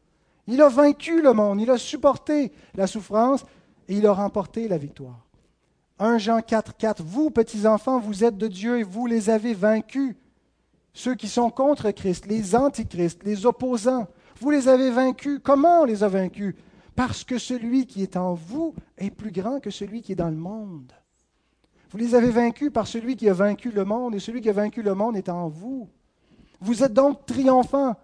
[0.48, 3.44] Il a vaincu le monde, il a supporté la souffrance
[3.90, 5.28] et il a remporté la victoire.
[6.00, 10.16] 1 Jean 4, 4, vous, petits-enfants, vous êtes de Dieu et vous les avez vaincus.
[10.94, 14.08] Ceux qui sont contre Christ, les antichrists, les opposants,
[14.40, 15.42] vous les avez vaincus.
[15.44, 16.56] Comment on les a vaincus?
[17.00, 20.30] Parce que celui qui est en vous est plus grand que celui qui est dans
[20.30, 20.92] le monde.
[21.92, 24.52] Vous les avez vaincus par celui qui a vaincu le monde, et celui qui a
[24.52, 25.88] vaincu le monde est en vous.
[26.60, 27.96] Vous êtes donc triomphants.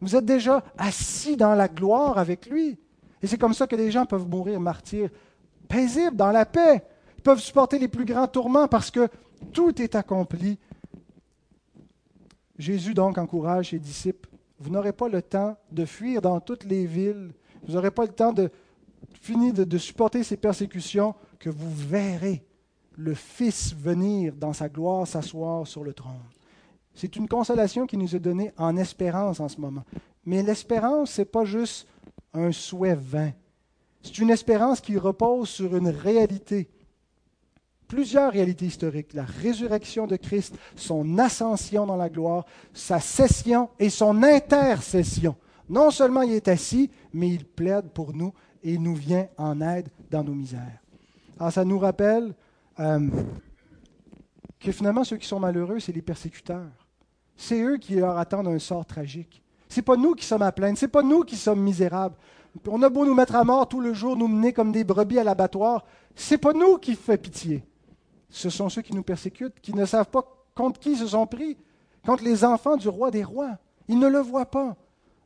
[0.00, 2.78] Vous êtes déjà assis dans la gloire avec lui.
[3.20, 5.10] Et c'est comme ça que les gens peuvent mourir martyrs,
[5.66, 6.84] paisibles, dans la paix.
[7.18, 9.08] Ils peuvent supporter les plus grands tourments parce que
[9.52, 10.60] tout est accompli.
[12.56, 14.28] Jésus donc encourage ses disciples.
[14.60, 17.32] Vous n'aurez pas le temps de fuir dans toutes les villes.
[17.66, 18.50] Vous n'aurez pas le temps de
[19.20, 22.44] finir de, supporter ces persécutions que vous verrez
[22.96, 26.12] le Fils venir dans sa gloire s'asseoir sur le trône.
[26.94, 29.84] C'est une consolation qui nous est donnée en espérance en ce moment.
[30.24, 31.88] Mais l'espérance, ce n'est pas juste
[32.32, 33.32] un souhait vain.
[34.02, 36.68] C'est une espérance qui repose sur une réalité.
[37.88, 39.12] Plusieurs réalités historiques.
[39.12, 45.36] La résurrection de Christ, son ascension dans la gloire, sa cession et son intercession.
[45.68, 49.88] Non seulement il est assis, mais il plaide pour nous et nous vient en aide
[50.10, 50.80] dans nos misères.
[51.38, 52.34] Alors ça nous rappelle
[52.80, 53.08] euh,
[54.60, 56.70] que finalement, ceux qui sont malheureux, c'est les persécuteurs.
[57.36, 59.42] C'est eux qui leur attendent un sort tragique.
[59.68, 62.16] Ce n'est pas nous qui sommes à plaindre, ce n'est pas nous qui sommes misérables.
[62.68, 65.18] On a beau nous mettre à mort tout le jour, nous mener comme des brebis
[65.18, 65.84] à l'abattoir,
[66.14, 67.64] ce n'est pas nous qui fait pitié.
[68.30, 71.26] Ce sont ceux qui nous persécutent, qui ne savent pas contre qui ils se sont
[71.26, 71.56] pris,
[72.06, 73.58] contre les enfants du roi des rois.
[73.88, 74.76] Ils ne le voient pas.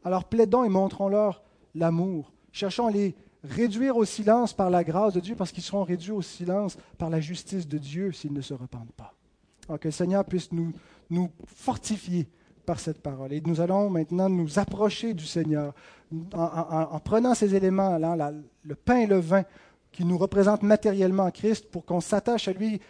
[0.08, 1.42] Alors plaidons et montrons-leur
[1.74, 2.32] l'amour.
[2.50, 6.12] Cherchons à les réduire au silence par la grâce de Dieu, parce qu'ils seront réduits
[6.12, 9.12] au silence par la justice de Dieu s'ils ne se repentent pas.
[9.68, 10.72] Alors que le Seigneur puisse nous,
[11.10, 12.26] nous fortifier
[12.64, 13.34] par cette parole.
[13.34, 15.74] Et nous allons maintenant nous approcher du Seigneur
[16.32, 18.32] en, prenant ces éléments, là,
[18.62, 19.44] le pain et le vin,
[19.92, 22.80] qui nous représentent matériellement Christ, pour qu'on s'attache à lui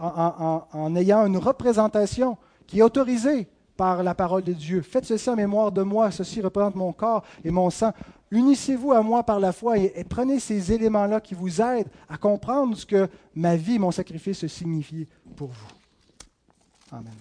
[0.00, 3.48] en, en ayant une représentation qui est autorisée
[3.78, 4.82] par la parole de Dieu.
[4.82, 7.92] Faites ceci en mémoire de moi, ceci représente mon corps et mon sang.
[8.30, 12.76] Unissez-vous à moi par la foi et, prenez ces éléments-là qui vous aident à comprendre
[12.76, 15.06] ce que ma vie, mon sacrifice signifie
[15.36, 15.68] pour vous.
[16.90, 17.14] Amen.